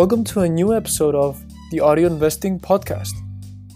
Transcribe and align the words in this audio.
Welcome 0.00 0.24
to 0.32 0.40
a 0.40 0.48
new 0.48 0.74
episode 0.74 1.14
of 1.14 1.44
the 1.72 1.80
Audio 1.80 2.06
Investing 2.06 2.58
Podcast, 2.58 3.12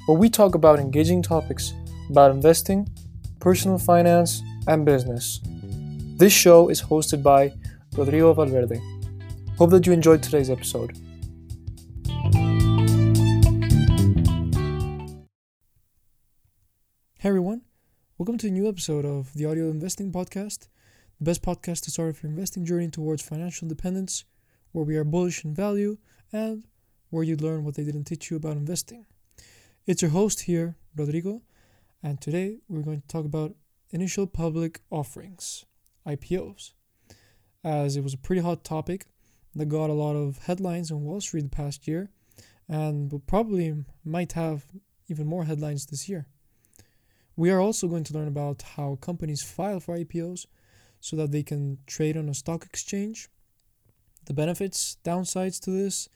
where 0.06 0.16
we 0.16 0.30
talk 0.30 0.54
about 0.54 0.78
engaging 0.78 1.20
topics 1.20 1.74
about 2.08 2.30
investing, 2.30 2.88
personal 3.40 3.76
finance, 3.76 4.42
and 4.66 4.86
business. 4.86 5.40
This 6.16 6.32
show 6.32 6.70
is 6.70 6.80
hosted 6.80 7.22
by 7.22 7.52
Rodrigo 7.94 8.32
Valverde. 8.32 8.80
Hope 9.58 9.68
that 9.68 9.86
you 9.86 9.92
enjoyed 9.92 10.22
today's 10.22 10.48
episode. 10.48 10.96
Hey 17.18 17.28
everyone, 17.28 17.60
welcome 18.16 18.38
to 18.38 18.46
a 18.46 18.50
new 18.50 18.66
episode 18.66 19.04
of 19.04 19.34
the 19.34 19.44
Audio 19.44 19.68
Investing 19.68 20.10
Podcast, 20.10 20.68
the 21.18 21.26
best 21.26 21.42
podcast 21.42 21.82
to 21.82 21.90
start 21.90 22.22
your 22.22 22.30
investing 22.30 22.64
journey 22.64 22.88
towards 22.88 23.20
financial 23.20 23.66
independence, 23.66 24.24
where 24.72 24.86
we 24.86 24.96
are 24.96 25.04
bullish 25.04 25.44
in 25.44 25.54
value 25.54 25.98
and 26.34 26.64
where 27.10 27.22
you 27.22 27.36
learn 27.36 27.64
what 27.64 27.76
they 27.76 27.84
didn't 27.84 28.04
teach 28.04 28.28
you 28.28 28.36
about 28.36 28.56
investing. 28.56 29.06
It's 29.86 30.02
your 30.02 30.10
host 30.10 30.40
here, 30.42 30.74
Rodrigo, 30.96 31.42
and 32.02 32.20
today 32.20 32.58
we're 32.68 32.82
going 32.82 33.00
to 33.00 33.06
talk 33.06 33.24
about 33.24 33.54
initial 33.90 34.26
public 34.26 34.80
offerings, 34.90 35.64
IPOs, 36.04 36.72
as 37.62 37.96
it 37.96 38.02
was 38.02 38.14
a 38.14 38.18
pretty 38.18 38.42
hot 38.42 38.64
topic 38.64 39.06
that 39.54 39.66
got 39.66 39.90
a 39.90 39.92
lot 39.92 40.16
of 40.16 40.38
headlines 40.38 40.90
on 40.90 41.04
Wall 41.04 41.20
Street 41.20 41.44
the 41.44 41.50
past 41.50 41.86
year 41.86 42.10
and 42.68 43.12
will 43.12 43.20
probably 43.20 43.84
might 44.04 44.32
have 44.32 44.64
even 45.08 45.28
more 45.28 45.44
headlines 45.44 45.86
this 45.86 46.08
year. 46.08 46.26
We 47.36 47.50
are 47.52 47.60
also 47.60 47.86
going 47.86 48.04
to 48.04 48.14
learn 48.14 48.26
about 48.26 48.62
how 48.76 48.96
companies 49.00 49.44
file 49.44 49.78
for 49.78 49.96
IPOs 49.96 50.46
so 50.98 51.14
that 51.14 51.30
they 51.30 51.44
can 51.44 51.78
trade 51.86 52.16
on 52.16 52.28
a 52.28 52.34
stock 52.34 52.64
exchange, 52.64 53.28
the 54.24 54.34
benefits, 54.34 54.96
downsides 55.04 55.60
to 55.60 55.70
this, 55.70 56.08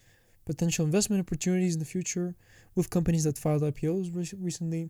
potential 0.48 0.86
investment 0.86 1.20
opportunities 1.20 1.74
in 1.74 1.78
the 1.78 1.84
future 1.84 2.34
with 2.74 2.88
companies 2.88 3.24
that 3.24 3.36
filed 3.36 3.60
IPOs 3.60 4.16
re- 4.16 4.38
recently, 4.40 4.88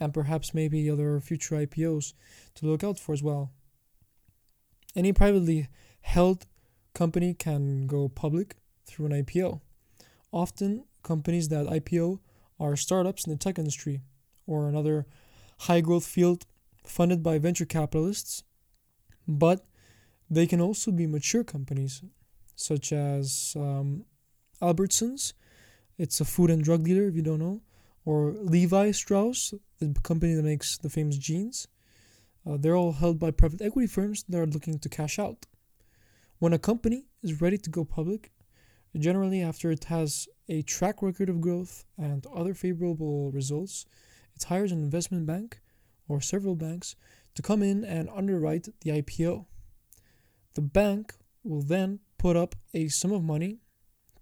and 0.00 0.12
perhaps 0.12 0.52
maybe 0.52 0.90
other 0.90 1.20
future 1.20 1.54
IPOs 1.54 2.12
to 2.56 2.66
look 2.66 2.82
out 2.82 2.98
for 2.98 3.12
as 3.12 3.22
well. 3.22 3.52
Any 4.96 5.12
privately 5.12 5.68
held 6.00 6.46
company 6.92 7.34
can 7.34 7.86
go 7.86 8.08
public 8.08 8.56
through 8.84 9.06
an 9.06 9.22
IPO. 9.22 9.60
Often, 10.32 10.86
companies 11.04 11.48
that 11.50 11.66
IPO 11.66 12.18
are 12.58 12.74
startups 12.74 13.24
in 13.24 13.30
the 13.32 13.38
tech 13.38 13.60
industry 13.60 14.00
or 14.44 14.68
another 14.68 15.06
high 15.66 15.80
growth 15.80 16.06
field 16.06 16.46
funded 16.84 17.22
by 17.22 17.38
venture 17.38 17.64
capitalists, 17.64 18.42
but 19.28 19.64
they 20.28 20.48
can 20.48 20.60
also 20.60 20.90
be 20.90 21.06
mature 21.06 21.44
companies, 21.44 22.02
such 22.56 22.92
as 22.92 23.54
um, 23.56 24.04
Albertsons, 24.62 25.32
it's 25.98 26.20
a 26.20 26.24
food 26.24 26.48
and 26.48 26.62
drug 26.62 26.84
dealer 26.84 27.08
if 27.08 27.16
you 27.16 27.22
don't 27.22 27.40
know, 27.40 27.60
or 28.04 28.30
Levi 28.30 28.92
Strauss, 28.92 29.52
the 29.78 29.94
company 30.02 30.34
that 30.34 30.44
makes 30.44 30.78
the 30.78 30.88
famous 30.88 31.18
jeans. 31.18 31.66
Uh, 32.46 32.56
they're 32.56 32.76
all 32.76 32.92
held 32.92 33.18
by 33.18 33.30
private 33.30 33.60
equity 33.60 33.86
firms 33.86 34.24
that 34.28 34.38
are 34.38 34.46
looking 34.46 34.78
to 34.78 34.88
cash 34.88 35.18
out. 35.18 35.46
When 36.38 36.52
a 36.52 36.58
company 36.58 37.06
is 37.22 37.40
ready 37.40 37.58
to 37.58 37.70
go 37.70 37.84
public, 37.84 38.32
generally 38.96 39.42
after 39.42 39.70
it 39.70 39.84
has 39.84 40.28
a 40.48 40.62
track 40.62 41.02
record 41.02 41.28
of 41.28 41.40
growth 41.40 41.84
and 41.98 42.26
other 42.26 42.54
favorable 42.54 43.30
results, 43.30 43.86
it 44.36 44.44
hires 44.44 44.72
an 44.72 44.82
investment 44.82 45.26
bank 45.26 45.60
or 46.08 46.20
several 46.20 46.54
banks 46.54 46.94
to 47.34 47.42
come 47.42 47.62
in 47.62 47.84
and 47.84 48.08
underwrite 48.14 48.68
the 48.80 48.90
IPO. 48.90 49.46
The 50.54 50.60
bank 50.60 51.14
will 51.42 51.62
then 51.62 52.00
put 52.18 52.36
up 52.36 52.54
a 52.74 52.88
sum 52.88 53.12
of 53.12 53.24
money 53.24 53.61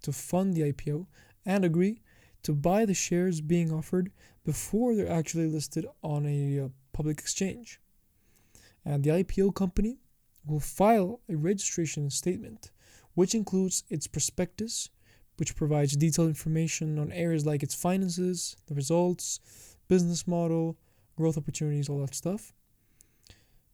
to 0.01 0.11
fund 0.11 0.53
the 0.53 0.71
IPO 0.71 1.05
and 1.45 1.65
agree 1.65 2.01
to 2.43 2.53
buy 2.53 2.85
the 2.85 2.93
shares 2.93 3.41
being 3.41 3.71
offered 3.71 4.11
before 4.43 4.95
they're 4.95 5.11
actually 5.11 5.47
listed 5.47 5.85
on 6.03 6.25
a 6.25 6.65
uh, 6.65 6.67
public 6.93 7.19
exchange. 7.19 7.79
And 8.83 9.03
the 9.03 9.11
IPO 9.11 9.53
company 9.55 9.99
will 10.45 10.59
file 10.59 11.21
a 11.29 11.35
registration 11.35 12.09
statement, 12.09 12.71
which 13.13 13.35
includes 13.35 13.83
its 13.89 14.07
prospectus, 14.07 14.89
which 15.37 15.55
provides 15.55 15.95
detailed 15.95 16.29
information 16.29 16.97
on 16.97 17.11
areas 17.11 17.45
like 17.45 17.63
its 17.63 17.75
finances, 17.75 18.55
the 18.67 18.75
results, 18.75 19.39
business 19.87 20.27
model, 20.27 20.77
growth 21.15 21.37
opportunities, 21.37 21.89
all 21.89 21.99
that 21.99 22.15
stuff. 22.15 22.53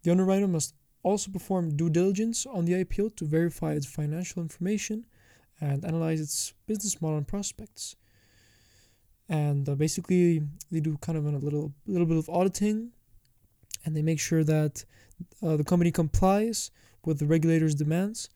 The 0.03 0.11
underwriter 0.11 0.47
must 0.47 0.73
also 1.03 1.31
perform 1.31 1.75
due 1.77 1.89
diligence 1.89 2.45
on 2.45 2.65
the 2.65 2.73
IPO 2.83 3.15
to 3.17 3.25
verify 3.25 3.73
its 3.73 3.85
financial 3.85 4.41
information 4.41 5.05
and 5.59 5.83
analyze 5.85 6.21
its 6.21 6.53
business 6.67 7.01
model 7.01 7.17
and 7.17 7.27
prospects. 7.27 7.95
And 9.29 9.67
uh, 9.67 9.75
basically, 9.75 10.41
they 10.71 10.79
do 10.79 10.97
kind 10.97 11.17
of 11.17 11.25
a 11.25 11.37
little 11.37 11.73
little 11.85 12.07
bit 12.07 12.17
of 12.17 12.29
auditing, 12.29 12.91
and 13.83 13.95
they 13.95 14.01
make 14.01 14.19
sure 14.19 14.43
that 14.43 14.85
uh, 15.43 15.57
the 15.57 15.63
company 15.63 15.91
complies 15.91 16.71
with 17.05 17.19
the 17.19 17.25
regulators' 17.25 17.75
demands, 17.75 18.29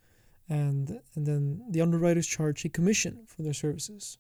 and 0.50 1.00
and 1.16 1.26
then 1.26 1.62
the 1.70 1.82
underwriters 1.82 2.28
charge 2.28 2.66
a 2.66 2.70
commission 2.70 3.24
for 3.26 3.42
their 3.42 3.54
services. 3.54 4.18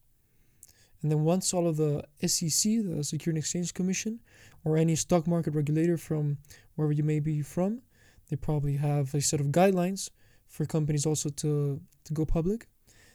And 1.01 1.11
then 1.11 1.23
once 1.23 1.53
all 1.53 1.67
of 1.67 1.77
the 1.77 2.03
SEC, 2.25 2.83
the 2.85 3.03
Securities 3.03 3.25
and 3.25 3.37
Exchange 3.37 3.73
Commission, 3.73 4.19
or 4.63 4.77
any 4.77 4.95
stock 4.95 5.27
market 5.27 5.55
regulator 5.55 5.97
from 5.97 6.37
wherever 6.75 6.93
you 6.93 7.03
may 7.03 7.19
be 7.19 7.41
from, 7.41 7.81
they 8.29 8.35
probably 8.35 8.77
have 8.77 9.13
a 9.15 9.21
set 9.21 9.39
of 9.39 9.47
guidelines 9.47 10.09
for 10.47 10.65
companies 10.65 11.05
also 11.05 11.29
to, 11.29 11.81
to 12.03 12.13
go 12.13 12.25
public. 12.25 12.67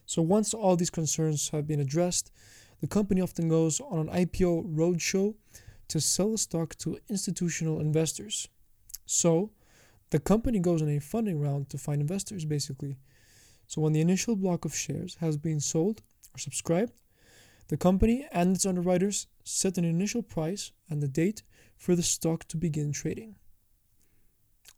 So 0.06 0.22
once 0.22 0.54
all 0.54 0.76
these 0.76 0.90
concerns 0.90 1.48
have 1.50 1.66
been 1.66 1.80
addressed, 1.80 2.30
the 2.80 2.86
company 2.86 3.20
often 3.20 3.48
goes 3.48 3.80
on 3.80 4.08
an 4.08 4.26
IPO 4.26 4.74
roadshow 4.74 5.34
to 5.88 6.00
sell 6.00 6.36
stock 6.36 6.76
to 6.76 6.98
institutional 7.08 7.80
investors. 7.80 8.48
So 9.04 9.50
the 10.10 10.20
company 10.20 10.60
goes 10.60 10.82
on 10.82 10.88
a 10.88 11.00
funding 11.00 11.40
round 11.40 11.68
to 11.70 11.78
find 11.78 12.00
investors 12.00 12.44
basically. 12.44 12.98
So 13.66 13.80
when 13.80 13.92
the 13.92 14.00
initial 14.00 14.36
block 14.36 14.64
of 14.64 14.74
shares 14.74 15.16
has 15.16 15.36
been 15.36 15.60
sold 15.60 16.02
or 16.34 16.38
subscribed, 16.38 16.92
the 17.68 17.76
company 17.76 18.28
and 18.30 18.54
its 18.54 18.64
underwriters 18.64 19.26
set 19.42 19.76
an 19.76 19.84
initial 19.84 20.22
price 20.22 20.70
and 20.88 21.02
the 21.02 21.08
date 21.08 21.42
for 21.76 21.96
the 21.96 22.02
stock 22.02 22.46
to 22.48 22.56
begin 22.56 22.92
trading. 22.92 23.34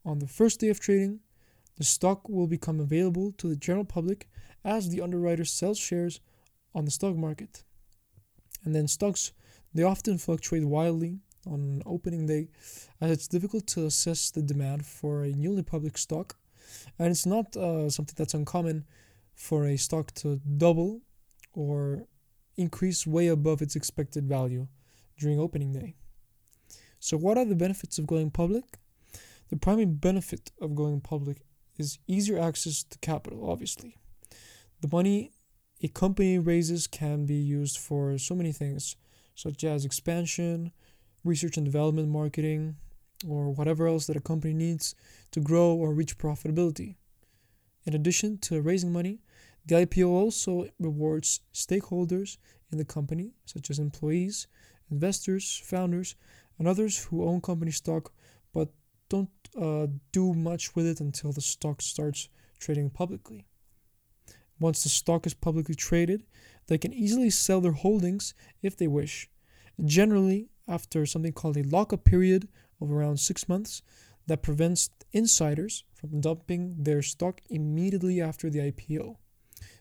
On 0.07 0.21
the 0.21 0.27
first 0.27 0.61
day 0.61 0.69
of 0.69 0.81
trading, 0.81 1.21
the 1.77 1.85
stock 1.85 2.29
will 2.29 2.47
become 2.47 2.81
available 2.81 3.33
to 3.33 3.49
the 3.49 3.57
general 3.57 3.85
public 3.85 4.29
as 4.65 4.89
the 4.89 5.01
underwriter 5.01 5.45
sells 5.45 5.79
shares 5.79 6.21
on 6.75 6.85
the 6.85 6.91
stock 6.91 7.17
market. 7.17 7.65
And 8.65 8.75
then 8.75 8.89
stocks, 8.89 9.33
they 9.75 9.83
often 9.83 10.19
fluctuate 10.19 10.65
wildly 10.65 11.21
on 11.47 11.83
opening 11.87 12.27
day 12.27 12.49
as 13.01 13.11
it's 13.11 13.29
difficult 13.29 13.67
to 13.69 13.87
assess 13.87 14.31
the 14.31 14.43
demand 14.43 14.85
for 14.85 15.25
a 15.25 15.33
newly 15.33 15.63
public 15.63 15.97
stock. 15.97 16.37
And 16.99 17.11
it's 17.11 17.27
not 17.27 17.57
uh, 17.57 17.89
something 17.89 18.15
that's 18.17 18.35
uncommon 18.35 18.85
for 19.35 19.67
a 19.67 19.77
stock 19.77 20.13
to 20.15 20.41
double 20.57 21.01
or 21.53 22.07
increase 22.57 23.07
way 23.07 23.29
above 23.29 23.63
its 23.63 23.77
expected 23.77 24.29
value 24.29 24.67
during 25.19 25.39
opening 25.39 25.73
day. 25.73 25.95
So, 27.01 27.17
what 27.17 27.39
are 27.39 27.45
the 27.45 27.55
benefits 27.55 27.99
of 27.99 28.07
going 28.07 28.31
public? 28.31 28.65
The 29.49 29.57
primary 29.57 29.87
benefit 29.87 30.51
of 30.61 30.75
going 30.75 31.01
public 31.01 31.39
is 31.79 31.99
easier 32.07 32.39
access 32.39 32.83
to 32.83 32.99
capital, 32.99 33.49
obviously. 33.51 33.97
The 34.81 34.89
money 34.91 35.33
a 35.81 35.89
company 35.89 36.39
raises 36.39 36.89
can 36.89 37.25
be 37.25 37.37
used 37.37 37.79
for 37.79 38.19
so 38.19 38.35
many 38.35 38.53
things, 38.53 38.97
such 39.35 39.63
as 39.63 39.85
expansion, 39.85 40.73
research 41.25 41.57
and 41.57 41.65
development, 41.65 42.09
marketing, 42.09 42.77
or 43.27 43.51
whatever 43.51 43.87
else 43.87 44.07
that 44.07 44.17
a 44.17 44.21
company 44.21 44.55
needs 44.55 44.95
to 45.31 45.41
grow 45.41 45.73
or 45.73 45.95
reach 45.95 46.19
profitability. 46.19 46.97
In 47.85 47.95
addition 47.95 48.39
to 48.39 48.61
raising 48.61 48.93
money, 48.93 49.21
the 49.67 49.77
IPO 49.87 50.09
also 50.09 50.67
rewards 50.81 51.41
stakeholders 51.55 52.39
in 52.73 52.79
the 52.79 52.85
company, 52.85 53.35
such 53.47 53.71
as 53.71 53.79
employees, 53.79 54.47
investors, 54.91 55.63
founders, 55.65 56.17
and 56.59 56.67
others 56.67 57.05
who 57.05 57.25
own 57.25 57.41
company 57.41 57.71
stock 57.71 58.13
but 58.53 58.69
don't 59.09 59.31
uh, 59.61 59.87
do 60.13 60.35
much 60.35 60.75
with 60.75 60.87
it 60.87 61.01
until 61.01 61.33
the 61.33 61.41
stock 61.41 61.81
starts 61.83 62.29
trading 62.59 62.91
publicly. 62.91 63.47
Once 64.61 64.83
the 64.83 64.89
stock 64.89 65.27
is 65.27 65.35
publicly 65.35 65.75
traded, 65.75 66.25
they 66.67 66.79
can 66.79 66.93
easily 66.93 67.31
sell 67.31 67.61
their 67.61 67.73
holdings 67.73 68.35
if 68.63 68.77
they 68.77 68.89
wish. 68.89 69.29
Generally, 69.85 70.49
after 70.67 71.07
something 71.07 71.33
called 71.33 71.57
a 71.57 71.63
lockup 71.63 72.05
period 72.05 72.49
of 72.81 72.93
around 72.93 73.19
six 73.19 73.49
months, 73.49 73.83
that 74.29 74.43
prevents 74.43 74.91
insiders 75.13 75.85
from 75.95 76.21
dumping 76.21 76.77
their 76.79 77.03
stock 77.03 77.41
immediately 77.49 78.21
after 78.21 78.51
the 78.51 78.59
IPO. 78.71 79.17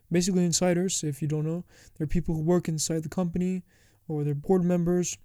Basically, 0.09 0.45
insiders, 0.45 1.03
if 1.03 1.21
you 1.21 1.27
don't 1.27 1.45
know, 1.45 1.65
they're 1.95 2.07
people 2.07 2.33
who 2.33 2.41
work 2.41 2.69
inside 2.69 3.03
the 3.03 3.09
company 3.09 3.63
or 4.07 4.24
they're 4.24 4.33
board 4.33 4.63
members 4.63 5.18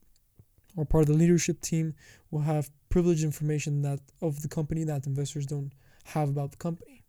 or 0.76 0.84
part 0.84 1.02
of 1.02 1.08
the 1.08 1.14
leadership 1.14 1.60
team 1.60 1.94
will 2.32 2.40
have 2.40 2.70
privileged 2.88 3.22
information 3.22 3.82
that 3.82 4.00
of 4.20 4.42
the 4.42 4.48
company 4.48 4.82
that 4.84 5.06
investors 5.06 5.46
don't 5.46 5.72
have 6.04 6.28
about 6.28 6.50
the 6.50 6.56
company. 6.56 7.04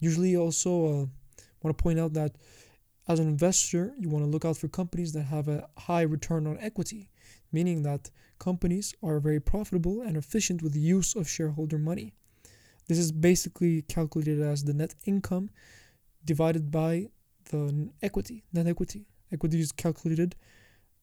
Usually, 0.00 0.36
also 0.36 1.02
uh, 1.02 1.06
want 1.62 1.76
to 1.76 1.82
point 1.82 1.98
out 1.98 2.12
that 2.14 2.36
as 3.08 3.18
an 3.18 3.28
investor, 3.28 3.92
you 3.98 4.08
want 4.08 4.24
to 4.24 4.30
look 4.30 4.44
out 4.44 4.56
for 4.56 4.68
companies 4.68 5.12
that 5.12 5.22
have 5.22 5.48
a 5.48 5.68
high 5.78 6.02
return 6.02 6.46
on 6.46 6.58
equity, 6.60 7.10
meaning 7.50 7.82
that 7.82 8.10
companies 8.38 8.94
are 9.02 9.20
very 9.20 9.40
profitable 9.40 10.00
and 10.00 10.16
efficient 10.16 10.62
with 10.62 10.72
the 10.72 10.80
use 10.80 11.14
of 11.14 11.28
shareholder 11.28 11.78
money. 11.78 12.14
This 12.88 12.98
is 12.98 13.12
basically 13.12 13.82
calculated 13.82 14.40
as 14.40 14.64
the 14.64 14.74
net 14.74 14.94
income 15.04 15.50
divided 16.24 16.70
by 16.70 17.08
the 17.50 17.90
equity, 18.02 18.44
net 18.52 18.66
equity. 18.66 19.06
Equity 19.32 19.60
is 19.60 19.72
calculated 19.72 20.36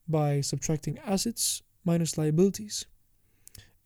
by 0.06 0.40
subtracting 0.40 0.98
assets 0.98 1.62
minus 1.84 2.18
liabilities. 2.18 2.86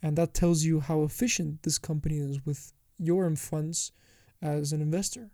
And 0.02 0.16
that 0.16 0.34
tells 0.34 0.64
you 0.64 0.80
how 0.80 1.02
efficient 1.02 1.62
this 1.62 1.78
company 1.78 2.18
is 2.18 2.44
with 2.44 2.72
your 2.98 3.34
funds 3.36 3.92
as 4.40 4.72
an 4.72 4.80
investor. 4.80 5.30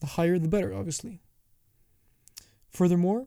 The 0.00 0.06
higher, 0.06 0.38
the 0.38 0.48
better, 0.48 0.74
obviously. 0.74 1.20
Furthermore, 2.70 3.26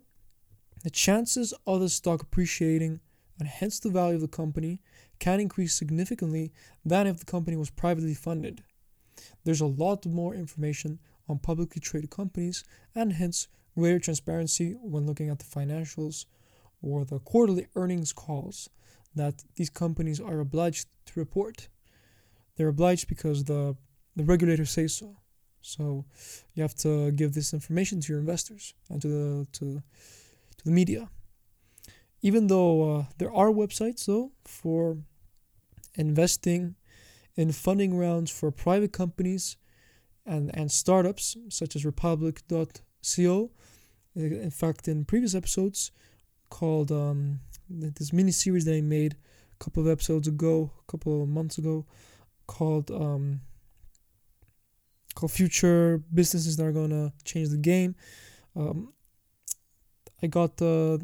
the 0.83 0.89
chances 0.89 1.53
of 1.65 1.81
the 1.81 1.89
stock 1.89 2.21
appreciating 2.21 2.99
and 3.39 3.47
hence 3.47 3.79
the 3.79 3.89
value 3.89 4.15
of 4.15 4.21
the 4.21 4.27
company 4.27 4.81
can 5.19 5.39
increase 5.39 5.73
significantly 5.73 6.51
than 6.85 7.07
if 7.07 7.19
the 7.19 7.25
company 7.25 7.57
was 7.57 7.69
privately 7.69 8.13
funded. 8.13 8.63
There's 9.43 9.61
a 9.61 9.65
lot 9.65 10.05
more 10.05 10.35
information 10.35 10.99
on 11.27 11.39
publicly 11.39 11.79
traded 11.79 12.09
companies 12.09 12.63
and 12.95 13.13
hence 13.13 13.47
greater 13.75 13.99
transparency 13.99 14.73
when 14.81 15.05
looking 15.05 15.29
at 15.29 15.39
the 15.39 15.45
financials 15.45 16.25
or 16.81 17.05
the 17.05 17.19
quarterly 17.19 17.67
earnings 17.75 18.13
calls 18.13 18.69
that 19.15 19.43
these 19.55 19.69
companies 19.69 20.19
are 20.19 20.39
obliged 20.39 20.87
to 21.05 21.19
report. 21.19 21.69
They're 22.55 22.67
obliged 22.67 23.07
because 23.07 23.45
the 23.45 23.75
the 24.15 24.23
regulators 24.23 24.71
say 24.71 24.87
so. 24.87 25.17
So 25.61 26.05
you 26.53 26.63
have 26.63 26.75
to 26.75 27.11
give 27.11 27.33
this 27.33 27.53
information 27.53 28.01
to 28.01 28.13
your 28.13 28.19
investors 28.19 28.73
and 28.89 29.01
to 29.01 29.07
the 29.07 29.47
to 29.53 29.83
to 30.57 30.65
the 30.65 30.71
media. 30.71 31.09
Even 32.21 32.47
though 32.47 32.95
uh, 32.95 33.05
there 33.17 33.33
are 33.33 33.49
websites 33.49 34.05
though 34.05 34.31
for 34.45 34.97
investing 35.95 36.75
in 37.35 37.51
funding 37.51 37.97
rounds 37.97 38.31
for 38.31 38.51
private 38.51 38.91
companies 38.91 39.57
and 40.25 40.51
and 40.53 40.71
startups 40.71 41.37
such 41.49 41.75
as 41.75 41.85
republic.co 41.85 43.51
in 44.15 44.51
fact 44.51 44.87
in 44.87 45.05
previous 45.05 45.35
episodes 45.35 45.91
called 46.49 46.91
um, 46.91 47.39
this 47.69 48.11
mini 48.11 48.31
series 48.31 48.65
that 48.65 48.75
I 48.75 48.81
made 48.81 49.15
a 49.53 49.63
couple 49.63 49.83
of 49.83 49.89
episodes 49.89 50.27
ago, 50.27 50.71
a 50.87 50.91
couple 50.91 51.23
of 51.23 51.29
months 51.29 51.57
ago, 51.57 51.85
called 52.47 52.89
um, 52.91 53.41
called 55.15 55.31
Future 55.31 56.01
Businesses 56.13 56.57
that 56.57 56.65
are 56.65 56.71
gonna 56.71 57.13
change 57.23 57.49
the 57.49 57.57
game. 57.57 57.95
Um, 58.55 58.93
I 60.21 60.27
got 60.27 60.61
uh, 60.61 60.95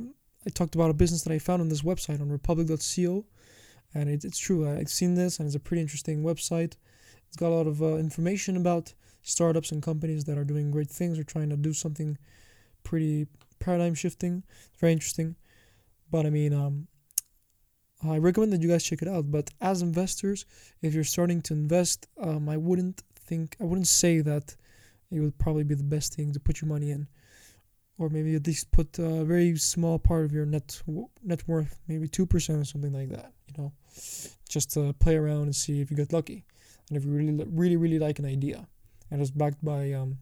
I 0.45 0.49
talked 0.53 0.75
about 0.75 0.89
a 0.89 0.93
business 0.93 1.23
that 1.23 1.33
I 1.33 1.39
found 1.39 1.61
on 1.61 1.69
this 1.69 1.81
website 1.81 2.21
on 2.21 2.29
Republic.co, 2.29 3.25
and 3.93 4.09
it, 4.09 4.23
it's 4.23 4.37
true. 4.37 4.69
I've 4.69 4.89
seen 4.89 5.15
this, 5.15 5.39
and 5.39 5.47
it's 5.47 5.55
a 5.55 5.59
pretty 5.59 5.81
interesting 5.81 6.23
website. 6.23 6.75
It's 7.27 7.37
got 7.37 7.49
a 7.49 7.55
lot 7.55 7.67
of 7.67 7.81
uh, 7.81 7.95
information 7.95 8.57
about 8.57 8.93
startups 9.21 9.71
and 9.71 9.81
companies 9.81 10.25
that 10.25 10.37
are 10.37 10.45
doing 10.45 10.69
great 10.71 10.89
things 10.89 11.17
or 11.17 11.23
trying 11.23 11.49
to 11.49 11.57
do 11.57 11.73
something 11.73 12.17
pretty 12.83 13.27
paradigm 13.59 13.95
shifting. 13.95 14.43
Very 14.79 14.93
interesting. 14.93 15.35
But 16.11 16.25
I 16.25 16.29
mean, 16.29 16.53
um, 16.53 16.87
I 18.03 18.17
recommend 18.19 18.53
that 18.53 18.61
you 18.61 18.69
guys 18.69 18.83
check 18.83 19.01
it 19.01 19.07
out. 19.07 19.31
But 19.31 19.49
as 19.61 19.81
investors, 19.81 20.45
if 20.81 20.93
you're 20.93 21.03
starting 21.03 21.41
to 21.43 21.53
invest, 21.53 22.07
um, 22.21 22.47
I 22.47 22.57
wouldn't 22.57 23.01
think, 23.25 23.55
I 23.59 23.63
wouldn't 23.63 23.87
say 23.87 24.21
that 24.21 24.55
it 25.11 25.19
would 25.19 25.37
probably 25.37 25.63
be 25.63 25.75
the 25.75 25.83
best 25.83 26.15
thing 26.15 26.33
to 26.33 26.39
put 26.39 26.61
your 26.61 26.69
money 26.69 26.91
in. 26.91 27.07
Or 27.97 28.09
maybe 28.09 28.35
at 28.35 28.45
least 28.45 28.71
put 28.71 28.99
a 28.99 29.23
very 29.23 29.55
small 29.57 29.97
part 29.99 30.25
of 30.25 30.33
your 30.33 30.45
net 30.45 30.81
net 31.23 31.47
worth, 31.47 31.79
maybe 31.87 32.09
two 32.09 32.25
percent 32.25 32.59
or 32.59 32.65
something 32.65 32.91
like 32.91 33.09
that. 33.09 33.31
You 33.47 33.53
know, 33.57 33.71
just 34.49 34.73
to 34.73 34.91
play 34.99 35.15
around 35.15 35.43
and 35.43 35.55
see 35.55 35.79
if 35.79 35.89
you 35.89 35.95
get 35.95 36.11
lucky, 36.11 36.43
and 36.89 36.97
if 36.97 37.05
you 37.05 37.11
really, 37.11 37.31
really, 37.47 37.77
really 37.77 37.99
like 37.99 38.19
an 38.19 38.25
idea, 38.25 38.67
and 39.09 39.21
it's 39.21 39.31
backed 39.31 39.63
by 39.63 39.93
um, 39.93 40.17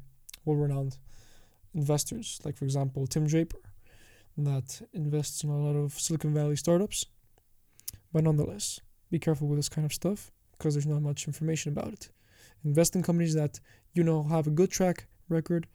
well-renowned 0.46 1.00
investors, 1.74 2.40
like 2.46 2.56
for 2.56 2.66
example 2.66 3.08
Tim 3.08 3.26
Draper, 3.26 3.58
that 4.38 4.82
invests 4.94 5.44
in 5.44 5.50
a 5.50 5.58
lot 5.58 5.76
of 5.76 5.94
Silicon 5.94 6.32
Valley 6.32 6.56
startups. 6.56 7.08
But 8.12 8.24
nonetheless, 8.24 8.82
be 9.10 9.18
careful 9.18 9.48
with 9.48 9.58
this 9.58 9.70
kind 9.70 9.86
of 9.86 9.94
stuff 9.94 10.32
because 10.52 10.76
there's 10.76 10.86
not 10.86 11.02
much 11.02 11.26
information 11.26 11.72
about 11.72 11.94
it. 11.94 12.10
Invest 12.64 12.96
in 12.96 13.04
companies 13.04 13.34
that 13.36 13.60
you 13.94 14.04
know 14.04 14.24
have 14.24 14.48
a 14.48 14.52
good 14.52 14.72
track 14.72 15.08
record, 15.30 15.68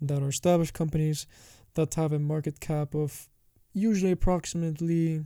that 0.00 0.22
are 0.22 0.28
established 0.28 0.74
companies, 0.74 1.26
that 1.74 1.94
have 1.94 2.12
a 2.12 2.18
market 2.18 2.60
cap 2.60 2.94
of 2.94 3.28
usually 3.72 4.12
approximately 4.12 5.24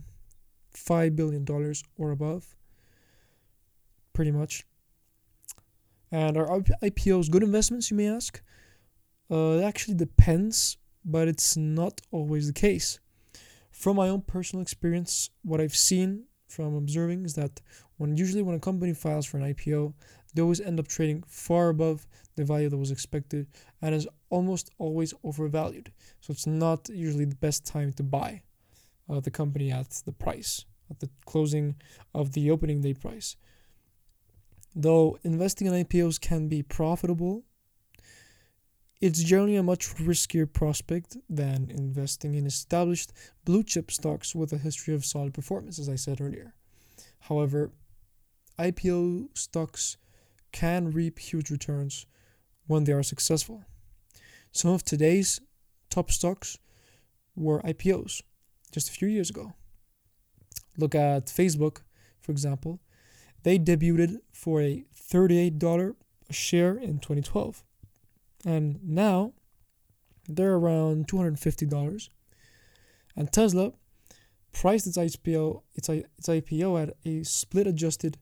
$5 0.75 1.15
billion 1.15 1.45
or 1.97 2.11
above. 2.11 2.55
Pretty 4.13 4.31
much. 4.31 4.65
And 6.11 6.37
are 6.37 6.59
IPOs 6.83 7.31
good 7.31 7.43
investments, 7.43 7.89
you 7.89 7.97
may 7.97 8.09
ask? 8.09 8.41
Uh, 9.29 9.59
it 9.59 9.63
actually 9.63 9.95
depends, 9.95 10.77
but 11.05 11.29
it's 11.29 11.55
not 11.55 12.01
always 12.11 12.47
the 12.47 12.53
case. 12.53 12.99
From 13.71 13.95
my 13.95 14.09
own 14.09 14.21
personal 14.21 14.61
experience, 14.61 15.29
what 15.43 15.61
I've 15.61 15.75
seen 15.75 16.25
from 16.49 16.75
observing 16.75 17.23
is 17.23 17.35
that 17.35 17.61
when 17.95 18.17
usually 18.17 18.41
when 18.41 18.55
a 18.55 18.59
company 18.59 18.93
files 18.93 19.25
for 19.25 19.37
an 19.37 19.53
IPO, 19.53 19.93
they 20.33 20.41
always 20.41 20.61
end 20.61 20.79
up 20.79 20.87
trading 20.87 21.23
far 21.27 21.69
above 21.69 22.07
the 22.35 22.43
value 22.43 22.69
that 22.69 22.77
was 22.77 22.91
expected 22.91 23.47
and 23.81 23.93
is 23.93 24.07
almost 24.29 24.69
always 24.77 25.13
overvalued. 25.23 25.91
So 26.21 26.31
it's 26.31 26.47
not 26.47 26.89
usually 26.89 27.25
the 27.25 27.35
best 27.35 27.65
time 27.65 27.93
to 27.93 28.03
buy 28.03 28.41
uh, 29.09 29.19
the 29.19 29.31
company 29.31 29.71
at 29.71 29.89
the 30.05 30.11
price, 30.11 30.65
at 30.89 30.99
the 30.99 31.09
closing 31.25 31.75
of 32.13 32.33
the 32.33 32.49
opening 32.51 32.81
day 32.81 32.93
price. 32.93 33.35
Though 34.75 35.17
investing 35.23 35.67
in 35.67 35.85
IPOs 35.85 36.19
can 36.19 36.47
be 36.47 36.63
profitable 36.63 37.43
it's 39.01 39.23
generally 39.23 39.55
a 39.55 39.63
much 39.63 39.95
riskier 39.95 40.51
prospect 40.51 41.17
than 41.27 41.71
investing 41.71 42.35
in 42.35 42.45
established 42.45 43.11
blue 43.45 43.63
chip 43.63 43.89
stocks 43.89 44.35
with 44.35 44.53
a 44.53 44.59
history 44.59 44.93
of 44.93 45.03
solid 45.03 45.33
performance, 45.33 45.79
as 45.79 45.89
I 45.89 45.95
said 45.95 46.21
earlier. 46.21 46.53
However, 47.21 47.71
IPO 48.59 49.35
stocks 49.35 49.97
can 50.51 50.91
reap 50.91 51.19
huge 51.19 51.49
returns 51.49 52.05
when 52.67 52.83
they 52.83 52.93
are 52.93 53.03
successful. 53.03 53.63
Some 54.51 54.71
of 54.71 54.83
today's 54.83 55.39
top 55.89 56.11
stocks 56.11 56.57
were 57.35 57.61
IPOs 57.61 58.21
just 58.71 58.89
a 58.89 58.91
few 58.91 59.07
years 59.07 59.29
ago. 59.29 59.53
Look 60.77 60.95
at 60.95 61.27
Facebook, 61.27 61.81
for 62.19 62.31
example. 62.31 62.79
They 63.43 63.57
debuted 63.57 64.19
for 64.31 64.61
a 64.61 64.85
$38 64.95 65.95
a 66.29 66.33
share 66.33 66.77
in 66.77 66.99
2012 66.99 67.63
and 68.45 68.79
now 68.83 69.33
they're 70.27 70.55
around 70.55 71.07
$250 71.07 72.09
and 73.15 73.31
tesla 73.31 73.73
priced 74.53 74.87
its 74.87 74.97
ipo 74.97 75.61
its, 75.75 75.89
its 75.89 76.27
ipo 76.27 76.81
at 76.81 76.95
a 77.05 77.23
split 77.23 77.67
adjusted 77.67 78.17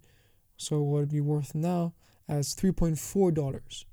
so 0.57 0.81
what 0.81 1.01
would 1.01 1.11
be 1.11 1.21
worth 1.21 1.53
now 1.53 1.93
as 2.29 2.55
$3.4 2.55 3.85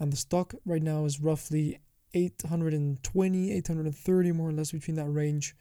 and 0.00 0.12
the 0.12 0.16
stock 0.16 0.54
right 0.64 0.82
now 0.82 1.04
is 1.04 1.20
roughly 1.20 1.78
820 2.14 3.52
830 3.52 4.32
more 4.32 4.48
or 4.48 4.52
less 4.52 4.72
between 4.72 4.96
that 4.96 5.10
range 5.10 5.54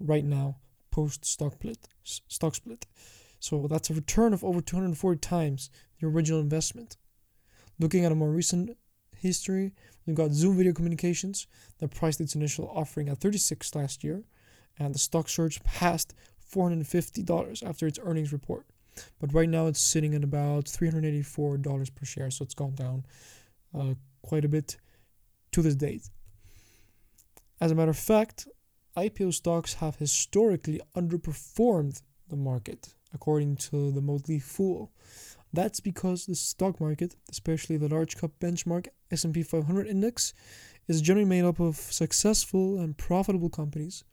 right 0.00 0.24
now 0.24 0.56
post 0.90 1.24
stock 1.24 1.54
split 1.54 1.78
stock 2.04 2.54
split. 2.54 2.86
So 3.38 3.66
that's 3.68 3.90
a 3.90 3.94
return 3.94 4.32
of 4.32 4.44
over 4.44 4.60
240 4.60 5.18
times 5.18 5.70
the 6.00 6.06
original 6.06 6.40
investment. 6.40 6.96
Looking 7.78 8.04
at 8.04 8.12
a 8.12 8.14
more 8.14 8.30
recent 8.30 8.76
history, 9.16 9.72
we've 10.06 10.16
got 10.16 10.32
Zoom 10.32 10.56
Video 10.56 10.72
Communications 10.72 11.46
that 11.78 11.94
priced 11.94 12.20
its 12.20 12.34
initial 12.34 12.70
offering 12.72 13.08
at 13.08 13.18
36 13.18 13.74
last 13.74 14.04
year, 14.04 14.22
and 14.78 14.94
the 14.94 14.98
stock 14.98 15.28
surged 15.28 15.64
past 15.64 16.14
$450 16.54 17.68
after 17.68 17.86
its 17.86 17.98
earnings 18.02 18.32
report. 18.32 18.66
But 19.20 19.32
right 19.32 19.48
now 19.48 19.66
it's 19.66 19.80
sitting 19.80 20.14
at 20.14 20.24
about 20.24 20.64
$384 20.64 21.94
per 21.94 22.04
share, 22.04 22.30
so 22.30 22.44
it's 22.44 22.54
gone 22.54 22.74
down 22.74 23.04
uh, 23.78 23.94
quite 24.22 24.44
a 24.44 24.48
bit 24.48 24.76
to 25.52 25.62
this 25.62 25.74
date. 25.74 26.08
As 27.60 27.70
a 27.70 27.74
matter 27.74 27.90
of 27.90 27.98
fact, 27.98 28.48
IPO 28.96 29.34
stocks 29.34 29.74
have 29.74 29.96
historically 29.96 30.80
underperformed 30.96 32.02
the 32.28 32.36
market, 32.36 32.94
according 33.14 33.56
to 33.56 33.92
the 33.92 34.02
Motley 34.02 34.38
Fool. 34.38 34.90
That's 35.52 35.80
because 35.80 36.26
the 36.26 36.34
stock 36.34 36.80
market, 36.80 37.14
especially 37.30 37.76
the 37.76 37.88
large 37.88 38.16
cap 38.16 38.30
benchmark 38.40 38.88
S&P 39.10 39.42
500 39.42 39.86
index, 39.86 40.32
is 40.88 41.02
generally 41.02 41.28
made 41.28 41.44
up 41.44 41.60
of 41.60 41.76
successful 41.76 42.78
and 42.78 42.96
profitable 42.96 43.50
companies, 43.50 44.04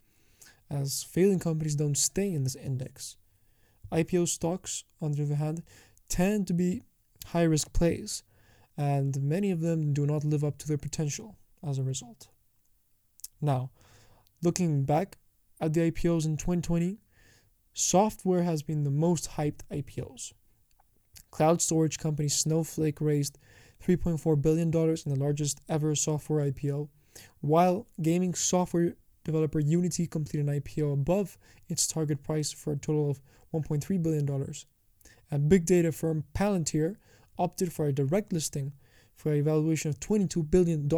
as 0.70 1.02
failing 1.02 1.38
companies 1.38 1.74
don't 1.74 1.96
stay 1.96 2.32
in 2.32 2.44
this 2.44 2.56
index. 2.56 3.16
IPO 3.92 4.28
stocks, 4.28 4.84
on 5.00 5.12
the 5.12 5.22
other 5.22 5.34
hand, 5.34 5.62
tend 6.08 6.46
to 6.46 6.54
be 6.54 6.82
high 7.26 7.42
risk 7.42 7.72
plays, 7.72 8.22
and 8.76 9.22
many 9.22 9.50
of 9.50 9.60
them 9.60 9.92
do 9.92 10.06
not 10.06 10.24
live 10.24 10.44
up 10.44 10.58
to 10.58 10.68
their 10.68 10.78
potential, 10.78 11.36
as 11.66 11.78
a 11.78 11.82
result. 11.82 12.28
Now, 13.40 13.70
looking 14.42 14.84
back 14.84 15.18
at 15.60 15.72
the 15.72 15.90
IPOs 15.90 16.24
in 16.24 16.36
2020, 16.36 16.98
software 17.72 18.42
has 18.42 18.62
been 18.62 18.84
the 18.84 18.90
most 18.90 19.32
hyped 19.32 19.60
IPOs. 19.70 20.32
Cloud 21.30 21.62
storage 21.62 21.98
company 21.98 22.28
Snowflake 22.28 23.00
raised 23.00 23.38
$3.4 23.84 24.40
billion 24.40 24.68
in 24.68 25.12
the 25.12 25.18
largest 25.18 25.60
ever 25.68 25.94
software 25.94 26.50
IPO, 26.50 26.88
while 27.40 27.86
gaming 28.02 28.34
software 28.34 28.94
developer 29.24 29.60
Unity 29.60 30.06
completed 30.06 30.48
an 30.48 30.60
IPO 30.60 30.92
above 30.92 31.38
its 31.68 31.86
target 31.86 32.22
price 32.22 32.52
for 32.52 32.72
a 32.72 32.78
total 32.78 33.10
of 33.10 33.20
$1.3 33.54 34.02
billion. 34.02 34.54
And 35.30 35.48
big 35.48 35.66
data 35.66 35.92
firm 35.92 36.24
Palantir 36.34 36.96
opted 37.38 37.72
for 37.72 37.86
a 37.86 37.92
direct 37.92 38.32
listing 38.32 38.72
for 39.14 39.32
a 39.32 39.40
valuation 39.40 39.90
of 39.90 40.00
$22 40.00 40.50
billion. 40.50 40.88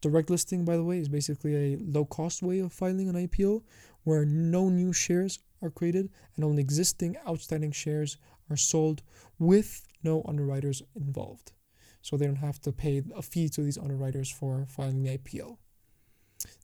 Direct 0.00 0.30
listing, 0.30 0.64
by 0.64 0.76
the 0.76 0.84
way, 0.84 0.98
is 0.98 1.08
basically 1.08 1.74
a 1.74 1.78
low 1.78 2.04
cost 2.04 2.42
way 2.42 2.60
of 2.60 2.72
filing 2.72 3.08
an 3.08 3.26
IPO 3.26 3.62
where 4.04 4.24
no 4.24 4.68
new 4.68 4.92
shares 4.92 5.40
are 5.60 5.70
created 5.70 6.08
and 6.36 6.44
only 6.44 6.62
existing 6.62 7.16
outstanding 7.28 7.72
shares 7.72 8.16
are 8.48 8.56
sold 8.56 9.02
with 9.38 9.84
no 10.02 10.22
underwriters 10.26 10.82
involved. 10.94 11.52
So 12.00 12.16
they 12.16 12.26
don't 12.26 12.36
have 12.36 12.60
to 12.62 12.72
pay 12.72 13.02
a 13.14 13.22
fee 13.22 13.48
to 13.50 13.62
these 13.62 13.76
underwriters 13.76 14.30
for 14.30 14.66
filing 14.68 15.02
the 15.02 15.18
IPO. 15.18 15.58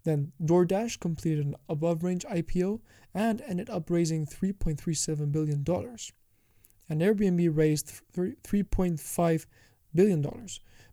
Then 0.05 0.33
DoorDash 0.43 1.01
completed 1.01 1.47
an 1.47 1.57
above 1.69 2.05
range 2.05 2.25
IPO 2.27 2.81
and 3.15 3.41
ended 3.43 3.71
up 3.71 3.89
raising 3.91 4.27
$3.37 4.27 5.33
billion. 5.33 5.65
And 6.89 7.01
Airbnb 7.01 7.57
raised 7.57 8.03
$3.5 8.15 9.47
billion 9.95 10.27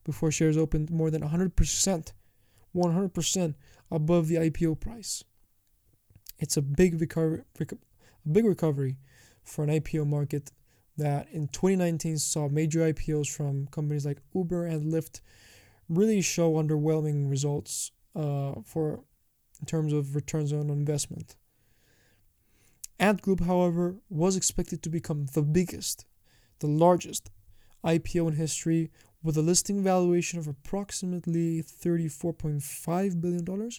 before 0.05 0.31
shares 0.31 0.57
opened 0.57 0.89
more 0.89 1.11
than 1.11 1.21
100%, 1.21 2.13
100% 2.73 3.55
above 3.91 4.27
the 4.27 4.35
IPO 4.35 4.79
price. 4.79 5.23
It's 6.39 6.55
a 6.55 6.61
big 6.61 6.99
recovery, 6.99 7.43
a 7.59 8.29
big 8.29 8.45
recovery 8.45 8.97
for 9.43 9.63
an 9.63 9.69
IPO 9.69 10.07
market 10.07 10.51
that 10.97 11.27
in 11.31 11.47
2019 11.47 12.17
saw 12.17 12.47
major 12.47 12.79
IPOs 12.79 13.29
from 13.29 13.67
companies 13.67 14.05
like 14.05 14.21
Uber 14.33 14.65
and 14.65 14.91
Lyft 14.91 15.21
really 15.89 16.21
show 16.21 16.53
underwhelming 16.53 17.29
results 17.29 17.91
uh, 18.15 18.53
for 18.63 19.03
in 19.59 19.65
terms 19.65 19.93
of 19.93 20.15
returns 20.15 20.51
on 20.51 20.69
investment. 20.69 21.35
Ant 22.99 23.21
Group, 23.21 23.41
however, 23.41 23.95
was 24.09 24.35
expected 24.35 24.83
to 24.83 24.89
become 24.89 25.27
the 25.33 25.41
biggest, 25.41 26.05
the 26.59 26.67
largest 26.67 27.31
IPO 27.83 28.27
in 28.27 28.35
history 28.35 28.91
with 29.23 29.37
a 29.37 29.41
listing 29.41 29.83
valuation 29.83 30.39
of 30.39 30.47
approximately 30.47 31.61
$34.5 31.63 33.21
billion, 33.21 33.71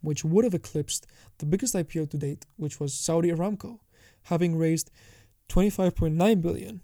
which 0.00 0.24
would 0.24 0.44
have 0.44 0.54
eclipsed 0.54 1.06
the 1.38 1.46
biggest 1.46 1.74
IPO 1.74 2.10
to 2.10 2.18
date, 2.18 2.46
which 2.56 2.80
was 2.80 2.94
Saudi 2.94 3.30
Aramco, 3.30 3.80
having 4.24 4.56
raised 4.56 4.90
25.9 5.48 6.42
billion 6.42 6.80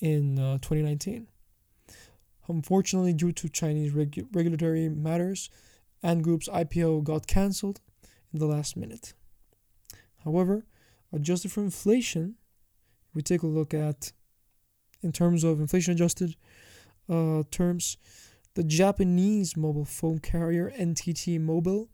in 0.00 0.38
uh, 0.38 0.54
2019. 0.58 1.26
Unfortunately, 2.50 3.12
due 3.12 3.30
to 3.30 3.48
Chinese 3.48 3.92
regu- 3.92 4.26
regulatory 4.32 4.88
matters, 4.88 5.50
Ant 6.02 6.22
Group's 6.22 6.48
IPO 6.48 7.04
got 7.04 7.28
cancelled 7.28 7.80
in 8.32 8.40
the 8.40 8.46
last 8.46 8.76
minute. 8.76 9.14
However, 10.24 10.66
adjusted 11.12 11.52
for 11.52 11.62
inflation, 11.62 12.34
we 13.14 13.22
take 13.22 13.44
a 13.44 13.46
look 13.46 13.72
at, 13.72 14.12
in 15.00 15.12
terms 15.12 15.44
of 15.44 15.60
inflation 15.60 15.94
adjusted 15.94 16.34
uh, 17.08 17.44
terms, 17.52 17.96
the 18.54 18.64
Japanese 18.64 19.56
mobile 19.56 19.84
phone 19.84 20.18
carrier 20.18 20.72
NTT 20.76 21.40
Mobile 21.40 21.88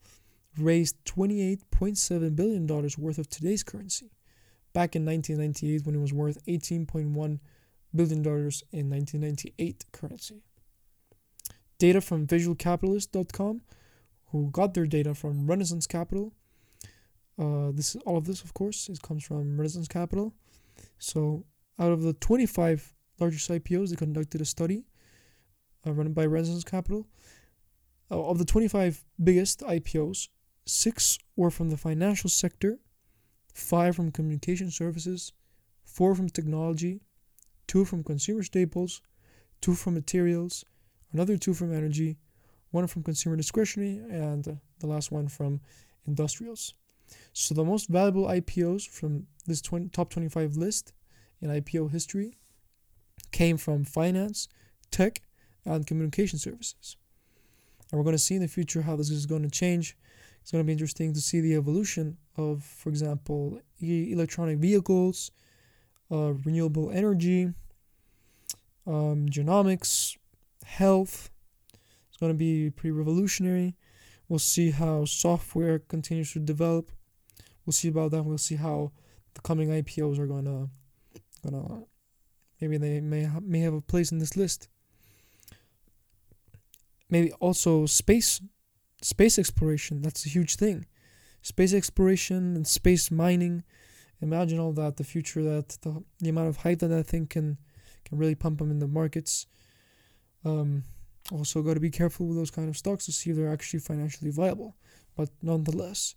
raised 0.57 0.95
$28.7 1.05 2.35
billion 2.35 2.65
worth 2.65 3.19
of 3.19 3.29
today's 3.29 3.61
currency 3.61 4.09
back 4.73 4.95
in 4.95 5.05
1998 5.05 5.85
when 5.85 5.93
it 5.93 6.01
was 6.01 6.13
worth 6.13 6.43
$18.1 6.47 7.39
billion 7.95 8.19
in 8.25 8.89
1998 8.89 9.85
currency. 9.91 10.41
Data 11.79 12.01
from 12.01 12.27
visualcapitalist.com, 12.27 13.61
who 14.31 14.49
got 14.51 14.73
their 14.73 14.87
data 14.87 15.13
from 15.13 15.47
Renaissance 15.47 15.87
Capital. 15.87 16.33
Uh, 17.39 17.71
this 17.71 17.95
all 18.05 18.17
of 18.17 18.25
this, 18.25 18.41
of 18.41 18.53
course, 18.53 18.89
it 18.89 19.01
comes 19.01 19.23
from 19.23 19.57
Renaissance 19.57 19.87
Capital. 19.87 20.33
So, 20.97 21.45
out 21.79 21.91
of 21.91 22.01
the 22.01 22.13
25 22.13 22.93
largest 23.19 23.49
IPOs, 23.49 23.89
they 23.89 23.95
conducted 23.95 24.41
a 24.41 24.45
study 24.45 24.85
uh, 25.85 25.93
run 25.93 26.13
by 26.13 26.25
Renaissance 26.25 26.63
Capital. 26.63 27.07
Uh, 28.09 28.25
of 28.25 28.37
the 28.37 28.45
25 28.45 29.05
biggest 29.23 29.59
IPOs, 29.61 30.29
six 30.65 31.19
were 31.35 31.51
from 31.51 31.69
the 31.69 31.77
financial 31.77 32.29
sector, 32.29 32.79
five 33.53 33.95
from 33.95 34.11
communication 34.11 34.71
services, 34.71 35.33
four 35.83 36.15
from 36.15 36.29
technology, 36.29 37.01
two 37.67 37.85
from 37.85 38.03
consumer 38.03 38.43
staples, 38.43 39.01
two 39.61 39.73
from 39.73 39.93
materials, 39.93 40.63
another 41.13 41.37
two 41.37 41.53
from 41.53 41.73
energy, 41.73 42.17
one 42.71 42.87
from 42.87 43.03
consumer 43.03 43.35
discretionary, 43.35 43.97
and 44.09 44.59
the 44.79 44.87
last 44.87 45.11
one 45.11 45.27
from 45.27 45.61
industrials. 46.05 46.73
So 47.33 47.53
the 47.53 47.63
most 47.63 47.87
valuable 47.87 48.25
IPOs 48.25 48.87
from 48.87 49.27
this 49.45 49.61
20, 49.61 49.89
top 49.89 50.09
25 50.09 50.57
list 50.57 50.93
in 51.41 51.49
IPO 51.49 51.91
history 51.91 52.37
came 53.31 53.57
from 53.57 53.83
finance, 53.83 54.47
tech, 54.91 55.21
and 55.65 55.85
communication 55.85 56.39
services. 56.39 56.97
And 57.91 57.97
we're 57.97 58.03
going 58.03 58.15
to 58.15 58.21
see 58.21 58.35
in 58.35 58.41
the 58.41 58.47
future 58.47 58.81
how 58.81 58.95
this 58.95 59.09
is 59.09 59.25
going 59.25 59.43
to 59.43 59.49
change. 59.49 59.95
It's 60.41 60.51
going 60.51 60.63
to 60.63 60.65
be 60.65 60.71
interesting 60.71 61.13
to 61.13 61.21
see 61.21 61.39
the 61.39 61.55
evolution 61.55 62.17
of, 62.35 62.63
for 62.63 62.89
example, 62.89 63.59
e- 63.81 64.11
electronic 64.11 64.59
vehicles, 64.59 65.31
uh, 66.11 66.33
renewable 66.45 66.89
energy, 66.91 67.53
um, 68.85 69.27
genomics, 69.29 70.17
health. 70.67 71.29
It's 72.09 72.17
going 72.17 72.31
to 72.31 72.37
be 72.37 72.69
pretty 72.69 72.91
revolutionary. 72.91 73.75
We'll 74.29 74.39
see 74.39 74.71
how 74.71 75.05
software 75.05 75.79
continues 75.79 76.33
to 76.33 76.39
develop. 76.39 76.91
We'll 77.65 77.73
see 77.73 77.87
about 77.87 78.11
that. 78.11 78.23
We'll 78.23 78.37
see 78.37 78.55
how 78.55 78.91
the 79.33 79.41
coming 79.41 79.69
IPOs 79.69 80.19
are 80.19 80.27
gonna 80.27 80.69
gonna 81.43 81.83
maybe 82.59 82.77
they 82.77 82.99
may 82.99 83.23
ha- 83.23 83.39
may 83.41 83.59
have 83.59 83.73
a 83.73 83.81
place 83.81 84.11
in 84.11 84.19
this 84.19 84.35
list. 84.35 84.67
Maybe 87.09 87.31
also 87.33 87.85
space 87.85 88.41
space 89.01 89.37
exploration. 89.37 90.01
That's 90.01 90.25
a 90.25 90.29
huge 90.29 90.55
thing. 90.55 90.85
Space 91.41 91.73
exploration 91.73 92.55
and 92.55 92.67
space 92.67 93.11
mining. 93.11 93.63
Imagine 94.21 94.59
all 94.59 94.73
that. 94.73 94.97
The 94.97 95.03
future 95.03 95.43
that 95.43 95.69
the, 95.81 96.03
the 96.19 96.29
amount 96.29 96.49
of 96.49 96.57
hype 96.57 96.79
that 96.79 96.87
that 96.87 97.07
thing 97.07 97.27
can 97.27 97.57
can 98.03 98.17
really 98.17 98.35
pump 98.35 98.59
them 98.59 98.71
in 98.71 98.79
the 98.79 98.87
markets. 98.87 99.45
Um, 100.47 100.83
also, 101.31 101.61
got 101.61 101.73
to 101.73 101.79
be 101.79 101.89
careful 101.89 102.25
with 102.27 102.37
those 102.37 102.51
kind 102.51 102.69
of 102.69 102.77
stocks 102.77 103.05
to 103.05 103.11
see 103.11 103.31
if 103.31 103.35
they're 103.35 103.51
actually 103.51 103.79
financially 103.79 104.31
viable. 104.31 104.75
But 105.15 105.29
nonetheless, 105.41 106.15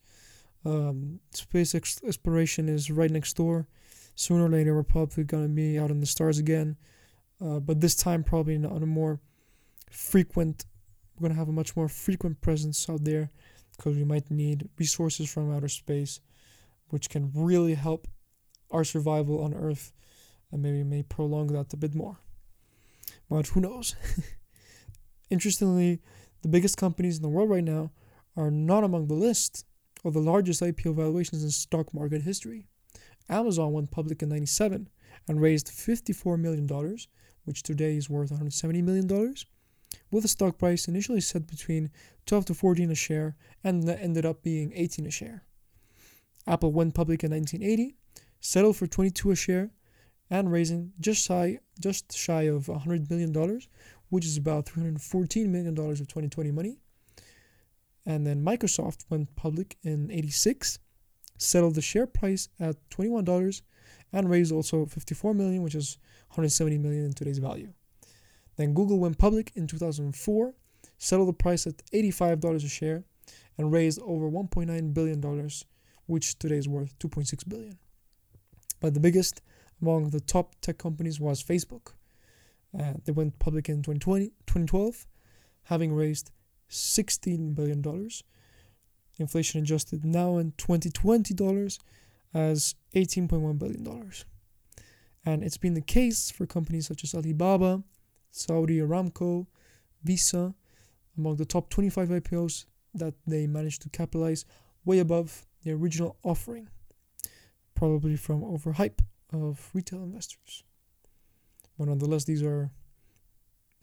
um, 0.64 1.20
space 1.32 1.74
ex- 1.74 2.00
exploration 2.04 2.68
is 2.68 2.90
right 2.90 3.10
next 3.10 3.36
door. 3.36 3.66
Sooner 4.14 4.44
or 4.46 4.48
later, 4.48 4.74
we're 4.74 4.82
probably 4.84 5.24
going 5.24 5.44
to 5.44 5.48
be 5.48 5.78
out 5.78 5.90
in 5.90 6.00
the 6.00 6.06
stars 6.06 6.38
again. 6.38 6.76
Uh, 7.44 7.58
but 7.58 7.80
this 7.80 7.96
time, 7.96 8.22
probably 8.22 8.56
on 8.56 8.82
a 8.82 8.86
more 8.86 9.18
frequent, 9.90 10.66
we're 11.16 11.28
going 11.28 11.32
to 11.34 11.38
have 11.38 11.48
a 11.48 11.52
much 11.52 11.74
more 11.74 11.88
frequent 11.88 12.40
presence 12.40 12.88
out 12.88 13.04
there 13.04 13.30
because 13.76 13.96
we 13.96 14.04
might 14.04 14.30
need 14.30 14.68
resources 14.78 15.32
from 15.32 15.54
outer 15.54 15.68
space, 15.68 16.20
which 16.90 17.08
can 17.08 17.32
really 17.34 17.74
help 17.74 18.06
our 18.70 18.84
survival 18.84 19.42
on 19.42 19.54
Earth 19.54 19.92
and 20.52 20.62
maybe 20.62 20.84
may 20.84 21.02
prolong 21.02 21.48
that 21.48 21.72
a 21.72 21.76
bit 21.76 21.94
more. 21.94 22.18
But 23.30 23.46
who 23.46 23.60
knows? 23.60 23.94
Interestingly, 25.30 26.00
the 26.42 26.48
biggest 26.48 26.76
companies 26.76 27.16
in 27.16 27.22
the 27.22 27.28
world 27.28 27.48
right 27.48 27.64
now 27.64 27.92
are 28.36 28.50
not 28.50 28.82
among 28.82 29.06
the 29.06 29.14
list 29.14 29.64
of 30.04 30.14
the 30.14 30.20
largest 30.20 30.60
IPO 30.60 30.96
valuations 30.96 31.44
in 31.44 31.50
stock 31.50 31.94
market 31.94 32.22
history. 32.22 32.66
Amazon 33.28 33.72
went 33.72 33.92
public 33.92 34.22
in 34.22 34.28
97 34.30 34.88
and 35.28 35.40
raised 35.40 35.68
$54 35.68 36.38
million, 36.40 36.66
which 37.44 37.62
today 37.62 37.96
is 37.96 38.10
worth 38.10 38.30
$170 38.30 38.82
million, 38.82 39.34
with 40.10 40.24
a 40.24 40.28
stock 40.28 40.58
price 40.58 40.88
initially 40.88 41.20
set 41.20 41.46
between 41.46 41.90
12 42.26 42.46
to 42.46 42.54
14 42.54 42.90
a 42.90 42.94
share 42.94 43.36
and 43.62 43.84
that 43.84 44.00
ended 44.00 44.26
up 44.26 44.42
being 44.42 44.72
18 44.74 45.06
a 45.06 45.10
share. 45.10 45.44
Apple 46.46 46.72
went 46.72 46.94
public 46.94 47.22
in 47.22 47.30
1980, 47.30 47.94
settled 48.40 48.76
for 48.76 48.88
22 48.88 49.30
a 49.30 49.36
share, 49.36 49.70
and 50.30 50.52
raising 50.52 50.92
just 51.00 51.26
shy 51.26 51.58
just 51.80 52.16
shy 52.16 52.42
of 52.42 52.68
100 52.68 53.10
million 53.10 53.32
dollars, 53.32 53.68
which 54.08 54.24
is 54.24 54.36
about 54.36 54.66
314 54.66 55.50
million 55.50 55.74
dollars 55.74 56.00
of 56.00 56.06
2020 56.06 56.50
money. 56.52 56.78
And 58.06 58.26
then 58.26 58.42
Microsoft 58.42 59.04
went 59.10 59.34
public 59.36 59.76
in 59.82 60.10
86, 60.10 60.78
settled 61.36 61.74
the 61.74 61.82
share 61.82 62.06
price 62.06 62.48
at 62.58 62.76
$21 62.90 63.62
and 64.12 64.30
raised 64.30 64.52
also 64.52 64.86
54 64.86 65.34
million, 65.34 65.62
which 65.62 65.74
is 65.74 65.98
170 66.30 66.78
million 66.78 67.04
in 67.04 67.12
today's 67.12 67.38
value. 67.38 67.72
Then 68.56 68.74
Google 68.74 68.98
went 68.98 69.18
public 69.18 69.52
in 69.54 69.66
2004, 69.66 70.54
settled 70.98 71.28
the 71.28 71.32
price 71.32 71.66
at 71.66 71.76
$85 71.92 72.64
a 72.64 72.68
share, 72.68 73.04
and 73.56 73.72
raised 73.72 74.00
over 74.02 74.28
$1.9 74.28 74.94
billion, 74.94 75.50
which 76.06 76.38
today 76.38 76.56
is 76.56 76.68
worth 76.68 76.98
2.6 76.98 77.48
billion. 77.48 77.78
But 78.80 78.94
the 78.94 79.00
biggest 79.00 79.42
among 79.80 80.10
the 80.10 80.20
top 80.20 80.54
tech 80.60 80.78
companies 80.78 81.20
was 81.20 81.42
Facebook. 81.42 81.92
Uh, 82.78 82.94
they 83.04 83.12
went 83.12 83.38
public 83.38 83.68
in 83.68 83.82
2020, 83.82 84.26
2012, 84.46 85.06
having 85.64 85.92
raised 85.92 86.30
$16 86.70 87.54
billion. 87.54 87.82
Inflation 89.18 89.60
adjusted 89.60 90.04
now 90.04 90.38
in 90.38 90.52
2020 90.56 91.34
dollars 91.34 91.78
as 92.32 92.74
$18.1 92.94 93.58
billion. 93.58 94.10
And 95.26 95.42
it's 95.42 95.58
been 95.58 95.74
the 95.74 95.80
case 95.80 96.30
for 96.30 96.46
companies 96.46 96.86
such 96.86 97.04
as 97.04 97.14
Alibaba, 97.14 97.82
Saudi 98.30 98.78
Aramco, 98.78 99.46
Visa, 100.04 100.54
among 101.18 101.36
the 101.36 101.44
top 101.44 101.68
25 101.70 102.08
IPOs 102.08 102.66
that 102.94 103.14
they 103.26 103.46
managed 103.46 103.82
to 103.82 103.88
capitalize 103.90 104.44
way 104.84 105.00
above 105.00 105.46
the 105.64 105.72
original 105.72 106.16
offering, 106.22 106.68
probably 107.74 108.16
from 108.16 108.42
overhype 108.42 109.00
of 109.32 109.70
retail 109.72 110.02
investors. 110.02 110.64
But 111.78 111.88
nonetheless, 111.88 112.24
these 112.24 112.42
are, 112.42 112.70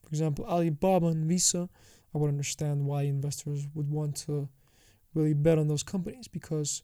for 0.03 0.09
example, 0.09 0.45
Alibaba 0.45 1.07
and 1.07 1.25
Visa. 1.25 1.69
I 2.13 2.17
would 2.17 2.29
understand 2.29 2.85
why 2.85 3.03
investors 3.03 3.67
would 3.73 3.89
want 3.89 4.15
to 4.27 4.49
really 5.13 5.33
bet 5.33 5.57
on 5.57 5.67
those 5.67 5.83
companies 5.83 6.27
because 6.27 6.83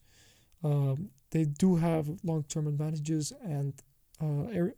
um, 0.64 1.10
they 1.32 1.46
do 1.46 1.76
have 1.76 2.10
long 2.24 2.44
term 2.44 2.68
advantages 2.68 3.34
and 3.44 3.74
uh, 4.22 4.48
a 4.54 4.72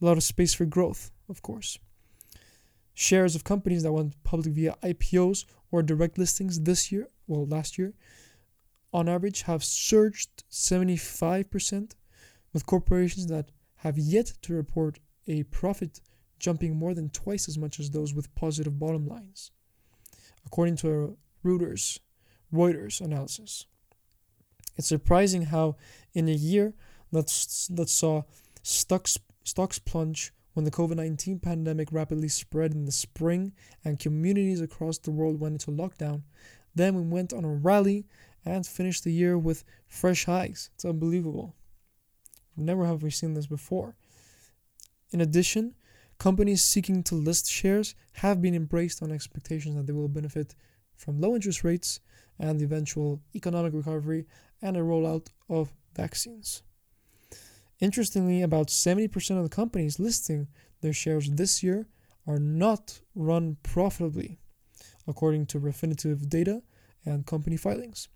lot 0.00 0.16
of 0.16 0.22
space 0.22 0.54
for 0.54 0.64
growth, 0.64 1.10
of 1.28 1.42
course. 1.42 1.78
Shares 2.94 3.34
of 3.34 3.44
companies 3.44 3.82
that 3.82 3.92
went 3.92 4.22
public 4.24 4.54
via 4.54 4.76
IPOs 4.82 5.44
or 5.70 5.82
direct 5.82 6.18
listings 6.18 6.60
this 6.60 6.90
year, 6.90 7.08
well, 7.26 7.46
last 7.46 7.78
year, 7.78 7.94
on 8.92 9.08
average 9.08 9.42
have 9.42 9.62
surged 9.62 10.44
75%, 10.50 11.92
with 12.52 12.66
corporations 12.66 13.26
that 13.28 13.50
have 13.76 13.98
yet 13.98 14.32
to 14.42 14.54
report 14.54 14.98
a 15.26 15.42
profit 15.44 16.00
jumping 16.38 16.76
more 16.76 16.94
than 16.94 17.10
twice 17.10 17.48
as 17.48 17.58
much 17.58 17.78
as 17.78 17.90
those 17.90 18.14
with 18.14 18.34
positive 18.34 18.78
bottom 18.78 19.06
lines, 19.06 19.50
according 20.46 20.76
to 20.76 20.88
a 20.88 21.46
Reuters, 21.46 21.98
Reuters 22.52 23.00
analysis. 23.00 23.66
It's 24.76 24.88
surprising 24.88 25.42
how, 25.42 25.76
in 26.14 26.28
a 26.28 26.32
year 26.32 26.74
that, 27.12 27.26
that 27.70 27.88
saw 27.88 28.22
stocks, 28.62 29.18
stocks 29.44 29.78
plunge 29.78 30.32
when 30.54 30.64
the 30.64 30.70
COVID 30.70 30.96
19 30.96 31.38
pandemic 31.38 31.92
rapidly 31.92 32.28
spread 32.28 32.72
in 32.72 32.84
the 32.84 32.92
spring 32.92 33.52
and 33.84 33.98
communities 33.98 34.60
across 34.60 34.98
the 34.98 35.10
world 35.10 35.38
went 35.38 35.54
into 35.54 35.70
lockdown, 35.70 36.22
then 36.74 36.94
we 36.94 37.02
went 37.02 37.32
on 37.32 37.44
a 37.44 37.54
rally 37.54 38.06
and 38.44 38.66
finished 38.66 39.04
the 39.04 39.12
year 39.12 39.38
with 39.38 39.64
fresh 39.86 40.24
highs. 40.24 40.70
It's 40.74 40.84
unbelievable. 40.84 41.54
Never 42.60 42.86
have 42.86 43.02
we 43.02 43.10
seen 43.10 43.34
this 43.34 43.46
before. 43.46 43.96
In 45.12 45.20
addition, 45.20 45.74
companies 46.18 46.62
seeking 46.62 47.02
to 47.04 47.14
list 47.14 47.50
shares 47.50 47.94
have 48.14 48.40
been 48.40 48.54
embraced 48.54 49.02
on 49.02 49.10
expectations 49.10 49.76
that 49.76 49.86
they 49.86 49.92
will 49.92 50.08
benefit 50.08 50.54
from 50.96 51.20
low 51.20 51.34
interest 51.34 51.64
rates 51.64 52.00
and 52.38 52.60
the 52.60 52.64
eventual 52.64 53.20
economic 53.34 53.72
recovery 53.72 54.26
and 54.62 54.76
a 54.76 54.80
rollout 54.80 55.28
of 55.48 55.72
vaccines. 55.94 56.62
Interestingly, 57.80 58.42
about 58.42 58.68
70% 58.68 59.36
of 59.38 59.42
the 59.42 59.48
companies 59.48 59.98
listing 59.98 60.48
their 60.82 60.92
shares 60.92 61.30
this 61.30 61.62
year 61.62 61.88
are 62.26 62.38
not 62.38 63.00
run 63.14 63.56
profitably, 63.62 64.38
according 65.06 65.46
to 65.46 65.58
Refinitiv 65.58 66.28
data 66.28 66.62
and 67.04 67.26
company 67.26 67.56
filings. 67.56 68.08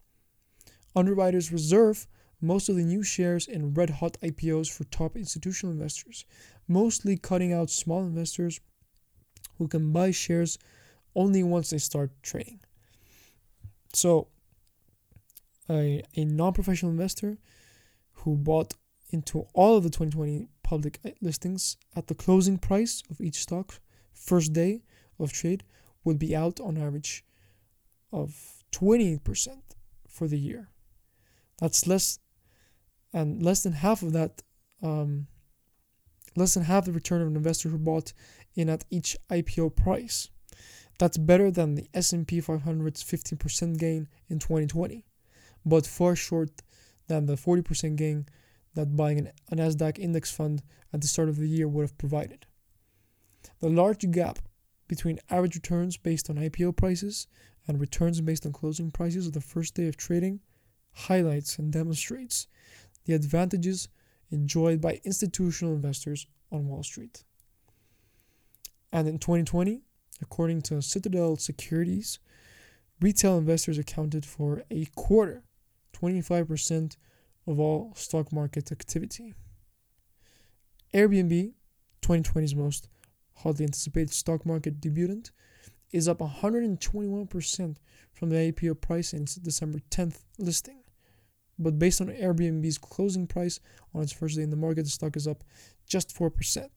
Underwriters 0.94 1.50
reserve 1.50 2.06
most 2.44 2.68
of 2.68 2.76
the 2.76 2.82
new 2.82 3.02
shares 3.02 3.46
in 3.46 3.74
red 3.74 3.90
hot 3.90 4.16
IPOs 4.22 4.70
for 4.70 4.84
top 4.84 5.16
institutional 5.16 5.72
investors, 5.72 6.24
mostly 6.68 7.16
cutting 7.16 7.52
out 7.52 7.70
small 7.70 8.02
investors 8.04 8.60
who 9.58 9.68
can 9.68 9.92
buy 9.92 10.10
shares 10.10 10.58
only 11.14 11.42
once 11.42 11.70
they 11.70 11.78
start 11.78 12.10
trading. 12.22 12.60
So, 13.92 14.28
a, 15.70 16.02
a 16.16 16.24
non 16.24 16.52
professional 16.52 16.92
investor 16.92 17.38
who 18.12 18.36
bought 18.36 18.74
into 19.10 19.46
all 19.54 19.76
of 19.76 19.84
the 19.84 19.90
2020 19.90 20.48
public 20.62 20.98
listings 21.20 21.76
at 21.94 22.08
the 22.08 22.14
closing 22.14 22.58
price 22.58 23.02
of 23.10 23.20
each 23.20 23.36
stock, 23.36 23.80
first 24.12 24.52
day 24.52 24.82
of 25.18 25.32
trade, 25.32 25.62
would 26.02 26.18
be 26.18 26.34
out 26.34 26.58
on 26.60 26.76
average 26.76 27.24
of 28.12 28.64
28% 28.72 29.48
for 30.08 30.26
the 30.26 30.38
year. 30.38 30.70
That's 31.60 31.86
less, 31.86 32.18
and 33.14 33.42
less 33.42 33.62
than 33.62 33.72
half 33.72 34.02
of 34.02 34.12
that, 34.12 34.42
um, 34.82 35.26
less 36.36 36.52
than 36.52 36.64
half 36.64 36.84
the 36.84 36.92
return 36.92 37.22
of 37.22 37.28
an 37.28 37.36
investor 37.36 37.70
who 37.70 37.78
bought 37.78 38.12
in 38.54 38.68
at 38.68 38.84
each 38.90 39.16
IPO 39.30 39.74
price. 39.74 40.28
That's 40.98 41.16
better 41.16 41.50
than 41.50 41.74
the 41.74 41.88
S&P 41.94 42.42
500's 42.42 43.02
15% 43.02 43.78
gain 43.78 44.08
in 44.28 44.38
2020 44.38 45.06
but 45.64 45.86
far 45.86 46.14
short 46.14 46.62
than 47.06 47.26
the 47.26 47.34
40% 47.34 47.96
gain 47.96 48.26
that 48.74 48.96
buying 48.96 49.30
a 49.50 49.56
Nasdaq 49.56 49.98
index 49.98 50.30
fund 50.30 50.62
at 50.92 51.00
the 51.00 51.06
start 51.06 51.28
of 51.28 51.36
the 51.36 51.48
year 51.48 51.68
would 51.68 51.82
have 51.82 51.98
provided. 51.98 52.46
The 53.60 53.68
large 53.68 54.10
gap 54.10 54.38
between 54.88 55.20
average 55.30 55.54
returns 55.54 55.96
based 55.96 56.28
on 56.28 56.36
IPO 56.36 56.76
prices 56.76 57.26
and 57.66 57.80
returns 57.80 58.20
based 58.20 58.44
on 58.44 58.52
closing 58.52 58.90
prices 58.90 59.26
of 59.26 59.32
the 59.32 59.40
first 59.40 59.74
day 59.74 59.88
of 59.88 59.96
trading 59.96 60.40
highlights 60.92 61.58
and 61.58 61.72
demonstrates 61.72 62.46
the 63.04 63.14
advantages 63.14 63.88
enjoyed 64.30 64.80
by 64.80 65.00
institutional 65.04 65.74
investors 65.74 66.26
on 66.50 66.66
Wall 66.66 66.82
Street. 66.82 67.24
And 68.92 69.08
in 69.08 69.18
2020, 69.18 69.82
according 70.22 70.62
to 70.62 70.80
Citadel 70.80 71.36
Securities, 71.36 72.18
retail 73.00 73.38
investors 73.38 73.78
accounted 73.78 74.24
for 74.24 74.62
a 74.70 74.86
quarter 74.94 75.42
25% 75.92 76.96
of 77.46 77.60
all 77.60 77.92
stock 77.94 78.32
market 78.32 78.72
activity. 78.72 79.34
Airbnb, 80.92 81.52
2020's 82.02 82.54
most 82.54 82.88
hotly 83.34 83.64
anticipated 83.64 84.12
stock 84.12 84.46
market 84.46 84.80
debutant, 84.80 85.32
is 85.92 86.08
up 86.08 86.18
121% 86.18 87.76
from 88.12 88.30
the 88.30 88.36
IPO 88.36 88.80
price 88.80 89.12
in 89.12 89.22
its 89.22 89.34
December 89.36 89.80
10th 89.90 90.20
listing. 90.38 90.83
But 91.58 91.78
based 91.78 92.00
on 92.00 92.08
Airbnb's 92.08 92.78
closing 92.78 93.26
price 93.26 93.60
on 93.94 94.02
its 94.02 94.12
first 94.12 94.36
day 94.36 94.42
in 94.42 94.50
the 94.50 94.56
market, 94.56 94.82
the 94.82 94.90
stock 94.90 95.16
is 95.16 95.26
up 95.26 95.44
just 95.86 96.16
4%. 96.16 96.68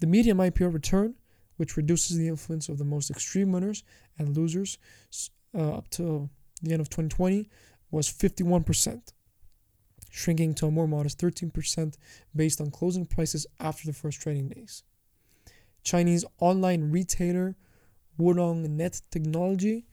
The 0.00 0.06
median 0.06 0.38
IPO 0.38 0.72
return, 0.72 1.14
which 1.56 1.76
reduces 1.76 2.16
the 2.16 2.28
influence 2.28 2.68
of 2.68 2.78
the 2.78 2.84
most 2.84 3.10
extreme 3.10 3.52
winners 3.52 3.84
and 4.18 4.36
losers 4.36 4.78
uh, 5.54 5.76
up 5.76 5.88
to 5.90 6.28
the 6.62 6.72
end 6.72 6.80
of 6.80 6.88
2020, 6.88 7.48
was 7.90 8.08
51%, 8.10 9.12
shrinking 10.10 10.54
to 10.54 10.66
a 10.66 10.70
more 10.70 10.88
modest 10.88 11.18
13% 11.18 11.94
based 12.34 12.60
on 12.60 12.70
closing 12.70 13.04
prices 13.04 13.46
after 13.60 13.86
the 13.86 13.92
first 13.92 14.20
trading 14.20 14.48
days. 14.48 14.82
Chinese 15.82 16.24
online 16.40 16.90
retailer 16.90 17.56
Wunong 18.18 18.68
Net 18.68 19.00
Technology, 19.10 19.86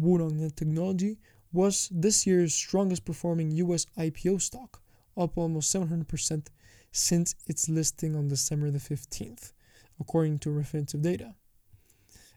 Wunong 0.00 0.32
Net 0.32 0.56
Technology 0.56 1.18
was 1.52 1.88
this 1.92 2.26
year's 2.26 2.54
strongest 2.54 3.04
performing 3.04 3.50
US 3.52 3.86
IPO 3.98 4.40
stock, 4.40 4.80
up 5.16 5.36
almost 5.36 5.74
700% 5.74 6.48
since 6.90 7.34
its 7.46 7.68
listing 7.68 8.16
on 8.16 8.28
December 8.28 8.70
the 8.70 8.78
15th, 8.78 9.52
according 10.00 10.38
to 10.40 10.50
Refinitiv 10.50 11.02
data. 11.02 11.34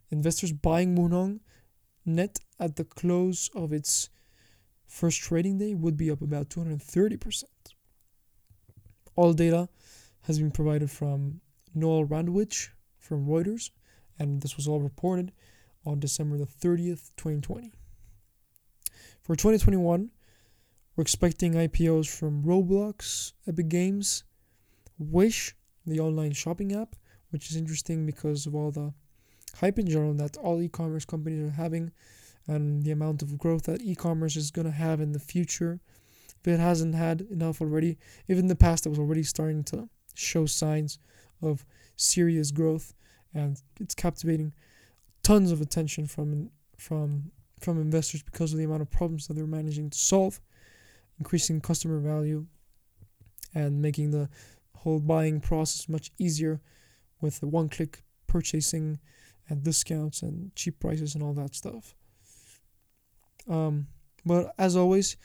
Investors 0.09 0.51
buying 0.51 0.95
Wunong 0.95 1.39
Net 2.05 2.39
at 2.59 2.75
the 2.75 2.83
close 2.83 3.49
of 3.55 3.73
its 3.73 4.09
first 4.85 5.19
trading 5.21 5.57
day 5.57 5.73
would 5.73 5.97
be 5.97 6.11
up 6.11 6.21
about 6.21 6.49
230%. 6.49 7.43
All 9.15 9.33
data 9.33 9.69
has 10.23 10.39
been 10.39 10.51
provided 10.51 10.91
from 10.91 11.41
Noel 11.73 12.05
Randewich 12.05 12.69
from 12.99 13.25
Reuters, 13.25 13.71
and 14.19 14.41
this 14.41 14.55
was 14.55 14.67
all 14.67 14.81
reported 14.81 15.31
on 15.85 15.99
December 15.99 16.37
the 16.37 16.45
30th, 16.45 17.11
2020. 17.17 17.71
For 19.25 19.35
2021, 19.35 20.11
we're 20.95 21.01
expecting 21.01 21.53
IPOs 21.53 22.07
from 22.07 22.43
Roblox, 22.43 23.33
Epic 23.47 23.69
Games, 23.69 24.23
Wish, 24.99 25.55
the 25.83 25.99
online 25.99 26.33
shopping 26.33 26.75
app, 26.75 26.95
which 27.31 27.49
is 27.49 27.55
interesting 27.55 28.05
because 28.05 28.45
of 28.45 28.53
all 28.53 28.69
the 28.69 28.93
hype 29.55 29.79
in 29.79 29.87
general 29.87 30.13
that 30.13 30.37
all 30.37 30.61
e 30.61 30.69
commerce 30.69 31.05
companies 31.05 31.41
are 31.41 31.53
having 31.53 31.91
and 32.45 32.83
the 32.83 32.91
amount 32.91 33.23
of 33.23 33.39
growth 33.39 33.63
that 33.63 33.81
e-commerce 33.81 34.35
is 34.35 34.51
going 34.51 34.67
to 34.67 34.71
have 34.71 35.01
in 35.01 35.13
the 35.13 35.19
future. 35.19 35.79
If 36.39 36.47
it 36.47 36.59
hasn't 36.59 36.93
had 36.93 37.21
enough 37.21 37.61
already 37.61 37.97
even 38.27 38.43
in 38.43 38.47
the 38.47 38.55
past 38.55 38.85
it 38.85 38.89
was 38.89 38.99
already 38.99 39.23
starting 39.23 39.63
to 39.63 39.89
show 40.13 40.45
signs 40.45 40.99
of 41.41 41.65
serious 41.95 42.51
growth 42.51 42.93
and 43.33 43.59
it's 43.79 43.95
captivating 43.95 44.53
tons 45.23 45.51
of 45.51 45.61
attention 45.61 46.05
from 46.05 46.51
from 46.77 47.31
from 47.65 47.81
investors 47.81 48.21
because 48.21 48.53
of 48.53 48.59
the 48.59 48.63
amount 48.63 48.83
of 48.83 48.91
problems 48.91 49.27
that 49.27 49.33
they're 49.33 49.47
managing 49.47 49.89
to 49.89 49.97
solve, 49.97 50.39
increasing 51.17 51.59
customer 51.59 51.99
value, 51.99 52.45
and 53.55 53.81
making 53.81 54.11
the 54.11 54.29
whole 54.75 54.99
buying 54.99 55.41
process 55.41 55.89
much 55.89 56.11
easier 56.19 56.61
with 57.19 57.39
the 57.39 57.47
one-click 57.47 58.03
purchasing 58.27 58.99
and 59.49 59.63
discounts 59.63 60.21
and 60.21 60.55
cheap 60.55 60.79
prices 60.79 61.15
and 61.15 61.23
all 61.23 61.33
that 61.33 61.55
stuff. 61.55 61.95
Um, 63.49 63.87
but 64.23 64.53
as 64.59 64.75
always, 64.75 65.17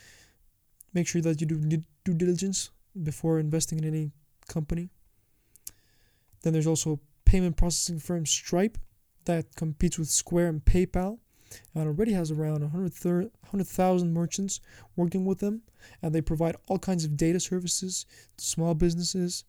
make 0.93 1.07
sure 1.07 1.21
that 1.21 1.41
you 1.41 1.47
do 1.47 1.83
due 2.03 2.13
diligence 2.13 2.71
before 3.03 3.39
investing 3.39 3.77
in 3.79 3.85
any 3.85 4.11
company. 4.47 4.89
Then 6.41 6.53
there's 6.53 6.67
also 6.67 6.99
payment 7.25 7.55
processing 7.55 7.99
firm 7.99 8.25
Stripe 8.25 8.77
that 9.25 9.55
competes 9.55 9.99
with 9.99 10.09
Square 10.09 10.47
and 10.47 10.65
PayPal 10.65 11.19
and 11.73 11.87
already 11.87 12.13
has 12.13 12.31
around 12.31 12.61
100,000 12.61 14.13
merchants 14.13 14.59
working 14.95 15.25
with 15.25 15.39
them. 15.39 15.61
And 16.01 16.13
they 16.13 16.21
provide 16.21 16.55
all 16.67 16.79
kinds 16.79 17.05
of 17.05 17.17
data 17.17 17.39
services 17.39 18.05
to 18.37 18.45
small 18.45 18.73
businesses. 18.73 19.45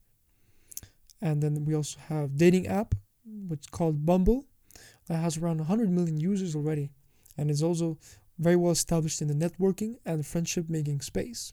And 1.20 1.42
then 1.42 1.64
we 1.64 1.74
also 1.74 1.98
have 2.08 2.36
dating 2.36 2.66
app, 2.66 2.94
which 3.24 3.60
is 3.60 3.66
called 3.66 4.04
Bumble, 4.04 4.46
that 5.06 5.16
has 5.16 5.36
around 5.36 5.58
100 5.58 5.90
million 5.90 6.18
users 6.18 6.56
already, 6.56 6.90
and 7.36 7.50
is 7.50 7.62
also 7.62 7.98
very 8.38 8.56
well 8.56 8.72
established 8.72 9.20
in 9.20 9.28
the 9.28 9.34
networking 9.34 9.96
and 10.04 10.26
friendship 10.26 10.68
making 10.68 11.00
space. 11.00 11.52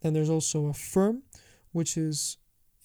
Then 0.00 0.14
there's 0.14 0.30
also 0.30 0.66
Affirm, 0.66 1.22
which 1.72 1.96
is 1.96 2.38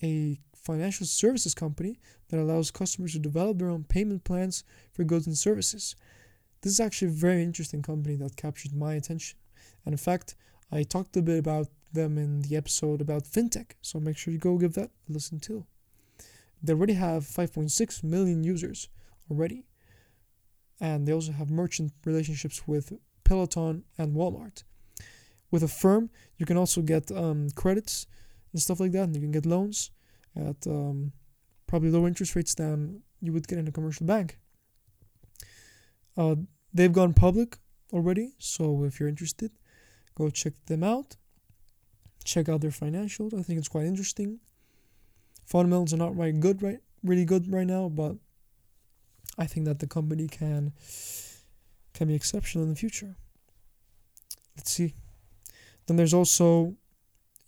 a 0.03 0.39
financial 0.55 1.05
services 1.05 1.53
company 1.53 1.99
that 2.29 2.39
allows 2.39 2.71
customers 2.71 3.13
to 3.13 3.19
develop 3.19 3.59
their 3.59 3.69
own 3.69 3.83
payment 3.83 4.23
plans 4.23 4.63
for 4.91 5.03
goods 5.03 5.27
and 5.27 5.37
services. 5.37 5.95
This 6.65 6.73
is 6.73 6.79
actually 6.79 7.09
a 7.09 7.11
very 7.11 7.43
interesting 7.43 7.83
company 7.83 8.15
that 8.15 8.37
captured 8.37 8.73
my 8.73 8.95
attention. 8.95 9.37
And 9.85 9.93
in 9.93 9.99
fact, 9.99 10.33
I 10.71 10.81
talked 10.81 11.15
a 11.15 11.21
bit 11.21 11.37
about 11.37 11.67
them 11.93 12.17
in 12.17 12.41
the 12.41 12.55
episode 12.57 13.01
about 13.01 13.25
fintech, 13.25 13.73
so 13.83 13.99
make 13.99 14.17
sure 14.17 14.33
you 14.33 14.39
go 14.39 14.57
give 14.57 14.73
that 14.73 14.89
a 15.07 15.13
listen 15.13 15.39
too. 15.39 15.67
They 16.63 16.73
already 16.73 16.95
have 16.95 17.21
5.6 17.21 18.03
million 18.03 18.43
users 18.43 18.89
already, 19.29 19.67
and 20.81 21.07
they 21.07 21.13
also 21.13 21.33
have 21.33 21.51
merchant 21.51 21.93
relationships 22.03 22.67
with 22.67 22.93
Peloton 23.23 23.83
and 23.99 24.15
Walmart. 24.15 24.63
With 25.51 25.61
Affirm, 25.61 26.09
you 26.37 26.47
can 26.47 26.57
also 26.57 26.81
get 26.81 27.11
um, 27.11 27.51
credits 27.51 28.07
and 28.53 28.59
stuff 28.59 28.79
like 28.79 28.91
that, 28.93 29.03
and 29.03 29.15
you 29.15 29.21
can 29.21 29.31
get 29.31 29.45
loans 29.45 29.91
at 30.35 30.65
um, 30.65 31.11
probably 31.67 31.91
lower 31.91 32.07
interest 32.07 32.35
rates 32.35 32.55
than 32.55 33.03
you 33.21 33.31
would 33.33 33.47
get 33.47 33.59
in 33.59 33.67
a 33.67 33.71
commercial 33.71 34.07
bank. 34.07 34.39
Uh, 36.17 36.35
they've 36.75 36.93
gone 36.93 37.13
public 37.13 37.57
already, 37.93 38.35
so 38.37 38.83
if 38.83 38.99
you're 38.99 39.09
interested, 39.09 39.51
go 40.13 40.29
check 40.29 40.53
them 40.67 40.83
out. 40.83 41.15
Check 42.23 42.49
out 42.49 42.61
their 42.61 42.71
financials. 42.71 43.33
I 43.33 43.41
think 43.41 43.57
it's 43.57 43.67
quite 43.67 43.85
interesting. 43.85 44.39
Fundamentals 45.45 45.93
are 45.93 45.97
not 45.97 46.17
right 46.17 46.37
good 46.39 46.61
right 46.61 46.79
really 47.03 47.25
good 47.25 47.51
right 47.51 47.67
now, 47.67 47.87
but 47.87 48.15
I 49.37 49.45
think 49.45 49.65
that 49.67 49.79
the 49.79 49.87
company 49.87 50.27
can 50.27 50.73
can 51.93 52.07
be 52.07 52.15
exceptional 52.15 52.63
in 52.63 52.71
the 52.71 52.75
future. 52.75 53.15
Let's 54.57 54.71
see. 54.71 54.93
Then 55.85 55.97
there's 55.97 56.13
also 56.13 56.75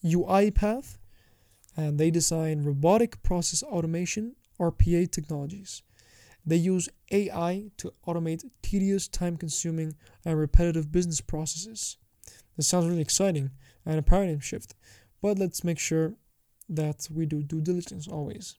UiPath, 0.04 0.98
and 1.76 2.00
they 2.00 2.12
design 2.12 2.64
robotic 2.64 3.22
process 3.24 3.64
automation 3.64 4.36
RPA 4.60 5.12
technologies. 5.12 5.82
They 6.48 6.56
use 6.56 6.88
AI 7.12 7.72
to 7.76 7.94
automate 8.08 8.50
tedious, 8.62 9.10
time 9.10 9.36
consuming, 9.36 9.96
and 10.24 10.40
repetitive 10.40 10.94
business 10.94 11.20
processes. 11.20 11.98
This 12.56 12.70
sounds 12.70 12.88
really 12.88 13.02
exciting 13.02 13.52
and 13.86 14.00
a 14.00 14.02
paradigm 14.02 14.40
shift, 14.40 14.74
but 15.22 15.38
let's 15.38 15.66
make 15.66 15.78
sure 15.78 16.14
that 16.70 17.10
we 17.14 17.26
do 17.26 17.44
due 17.44 17.60
diligence 17.60 18.08
always. 18.08 18.56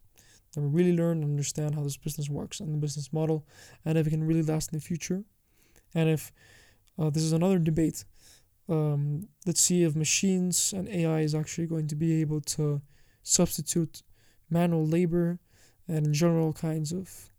That 0.52 0.60
we 0.60 0.68
really 0.68 0.96
learn 0.96 1.22
and 1.22 1.30
understand 1.30 1.76
how 1.76 1.82
this 1.82 1.96
business 1.96 2.28
works 2.28 2.60
and 2.60 2.74
the 2.74 2.78
business 2.78 3.10
model, 3.10 3.46
and 3.86 3.96
if 3.96 4.06
it 4.06 4.10
can 4.10 4.24
really 4.24 4.42
last 4.42 4.70
in 4.70 4.78
the 4.78 4.84
future. 4.84 5.24
And 5.94 6.10
if 6.10 6.30
uh, 6.98 7.08
this 7.08 7.22
is 7.22 7.32
another 7.32 7.58
debate, 7.58 8.04
um, 8.68 9.28
let's 9.46 9.62
see 9.62 9.82
if 9.82 9.96
machines 9.96 10.74
and 10.74 10.90
AI 10.90 11.20
is 11.20 11.34
actually 11.34 11.66
going 11.66 11.88
to 11.88 11.96
be 11.96 12.20
able 12.20 12.42
to 12.42 12.82
substitute 13.22 14.02
manual 14.50 14.86
labor 14.86 15.38
and 15.86 16.12
general 16.12 16.52
kinds 16.52 16.92
of 16.92 17.30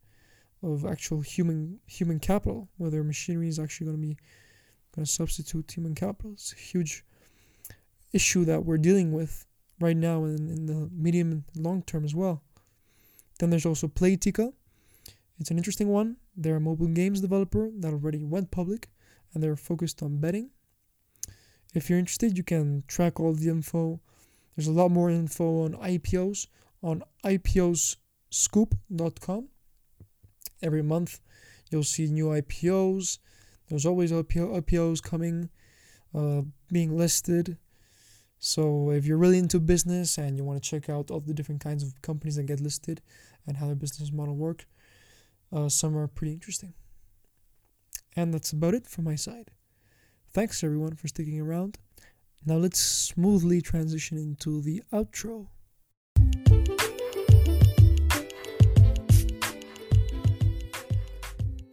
of 0.62 0.86
actual 0.86 1.22
human 1.22 1.80
human 1.88 2.20
capital, 2.20 2.68
whether 2.78 3.04
machinery 3.04 3.48
is 3.48 3.60
actually 3.60 3.86
going 3.86 3.98
to 3.98 4.08
be 4.08 4.18
going 4.96 5.06
to 5.06 5.12
substitute 5.12 5.72
human 5.72 5.96
capital. 5.96 6.34
It's 6.34 6.54
a 6.54 6.58
huge 6.58 7.04
issue 8.12 8.44
that 8.46 8.66
we're 8.66 8.78
dealing 8.78 9.14
with 9.14 9.46
right 9.80 9.96
now 9.96 10.24
and 10.24 10.50
in 10.50 10.66
the 10.66 10.90
medium 10.92 11.32
and 11.32 11.44
long 11.56 11.84
term 11.84 12.04
as 12.04 12.16
well. 12.16 12.44
Then 13.40 13.50
there's 13.50 13.66
also 13.66 13.88
Playtika. 13.88 14.52
It's 15.40 15.52
an 15.52 15.58
interesting 15.58 15.88
one. 15.88 16.18
They're 16.36 16.58
a 16.58 16.62
mobile 16.62 16.88
games 16.88 17.22
developer 17.22 17.70
that 17.80 17.94
already 17.94 18.26
went 18.26 18.52
public 18.52 18.90
and 19.34 19.42
they're 19.42 19.56
focused 19.56 20.04
on 20.04 20.18
betting. 20.18 20.50
If 21.74 21.90
you're 21.90 22.00
interested, 22.00 22.38
you 22.38 22.44
can 22.44 22.84
track 22.88 23.20
all 23.20 23.34
the 23.34 23.50
info. 23.50 24.02
There's 24.56 24.68
a 24.68 24.74
lot 24.74 24.92
more 24.92 25.10
info 25.10 25.64
on 25.64 25.74
IPOs 25.76 26.48
on 26.82 27.04
iposcoop.com. 27.24 29.48
Every 30.62 30.82
month, 30.82 31.20
you'll 31.70 31.84
see 31.84 32.08
new 32.08 32.28
IPOs. 32.28 33.20
There's 33.68 33.86
always 33.86 34.12
IPO, 34.12 34.62
IPOs 34.62 35.02
coming, 35.02 35.50
uh, 36.14 36.42
being 36.72 36.98
listed. 36.98 37.58
So 38.40 38.92
if 38.92 39.06
you're 39.06 39.18
really 39.18 39.38
into 39.38 39.60
business 39.60 40.18
and 40.18 40.38
you 40.38 40.44
want 40.44 40.62
to 40.64 40.70
check 40.70 40.90
out 40.90 41.12
all 41.12 41.20
the 41.20 41.34
different 41.34 41.62
kinds 41.62 41.84
of 41.84 42.02
companies 42.02 42.38
that 42.38 42.46
get 42.46 42.62
listed 42.62 43.02
and 43.46 43.58
how 43.58 43.68
their 43.68 43.76
business 43.76 44.12
model 44.12 44.36
work, 44.36 44.66
uh, 45.52 45.70
some 45.70 45.98
are 45.98 46.08
pretty 46.08 46.34
interesting. 46.34 46.74
And 48.16 48.34
that's 48.34 48.52
about 48.52 48.74
it 48.74 48.88
from 48.88 49.06
my 49.06 49.16
side. 49.16 49.52
Thanks 50.32 50.64
everyone 50.64 50.96
for 50.96 51.08
sticking 51.08 51.40
around. 51.40 51.78
Now 52.46 52.56
let's 52.56 52.80
smoothly 52.80 53.62
transition 53.62 54.18
into 54.18 54.62
the 54.62 54.84
outro. 54.94 55.48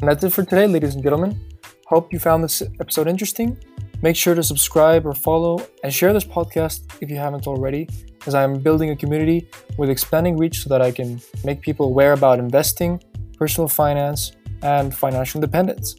And 0.01 0.11
that's 0.11 0.23
it 0.25 0.33
for 0.33 0.45
today, 0.45 0.67
ladies 0.67 0.95
and 0.95 1.03
gentlemen. 1.03 1.41
Hope 1.87 2.13
you 2.13 2.19
found 2.19 2.45
this 2.45 2.63
episode 2.81 3.09
interesting. 3.09 3.57
Make 4.03 4.15
sure 4.15 4.35
to 4.35 4.43
subscribe 4.43 5.07
or 5.07 5.15
follow 5.15 5.67
and 5.83 5.93
share 5.93 6.13
this 6.13 6.25
podcast 6.25 6.83
if 7.01 7.09
you 7.09 7.17
haven't 7.17 7.47
already, 7.47 7.89
as 8.27 8.35
I'm 8.35 8.59
building 8.59 8.91
a 8.91 8.97
community 8.97 9.49
with 9.79 9.89
expanding 9.89 10.37
reach 10.37 10.63
so 10.63 10.69
that 10.69 10.83
I 10.83 10.91
can 10.91 11.19
make 11.45 11.63
people 11.63 11.87
aware 11.87 12.13
about 12.13 12.39
investing, 12.39 13.03
personal 13.39 13.69
finance, 13.69 14.33
and 14.63 14.95
financial 14.95 15.39
independence. 15.39 15.97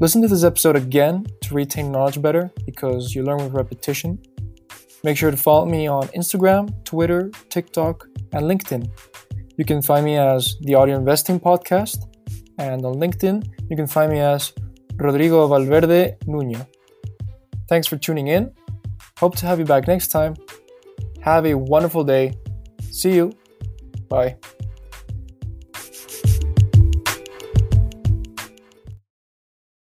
Listen 0.00 0.22
to 0.22 0.28
this 0.28 0.42
episode 0.42 0.74
again 0.74 1.24
to 1.42 1.54
retain 1.54 1.92
knowledge 1.92 2.20
better 2.20 2.50
because 2.66 3.14
you 3.14 3.22
learn 3.22 3.38
with 3.38 3.52
repetition. 3.52 4.18
Make 5.04 5.16
sure 5.16 5.30
to 5.30 5.36
follow 5.36 5.66
me 5.66 5.86
on 5.86 6.08
Instagram, 6.08 6.84
Twitter, 6.84 7.30
TikTok, 7.48 8.08
and 8.32 8.46
LinkedIn. 8.46 8.90
You 9.56 9.64
can 9.64 9.82
find 9.82 10.04
me 10.04 10.16
as 10.16 10.56
the 10.62 10.74
Audio 10.74 10.96
Investing 10.96 11.38
Podcast 11.38 12.09
and 12.60 12.84
on 12.84 12.94
LinkedIn, 12.94 13.36
you 13.68 13.76
can 13.76 13.86
find 13.86 14.12
me 14.12 14.20
as 14.20 14.52
Rodrigo 14.96 15.46
Valverde 15.48 16.16
Nuño. 16.26 16.66
Thanks 17.68 17.86
for 17.86 17.96
tuning 17.96 18.28
in. 18.28 18.52
Hope 19.18 19.34
to 19.36 19.46
have 19.46 19.58
you 19.58 19.64
back 19.64 19.88
next 19.88 20.08
time. 20.08 20.34
Have 21.22 21.46
a 21.46 21.54
wonderful 21.54 22.04
day. 22.04 22.34
See 22.90 23.14
you. 23.14 23.32
Bye. 24.08 24.36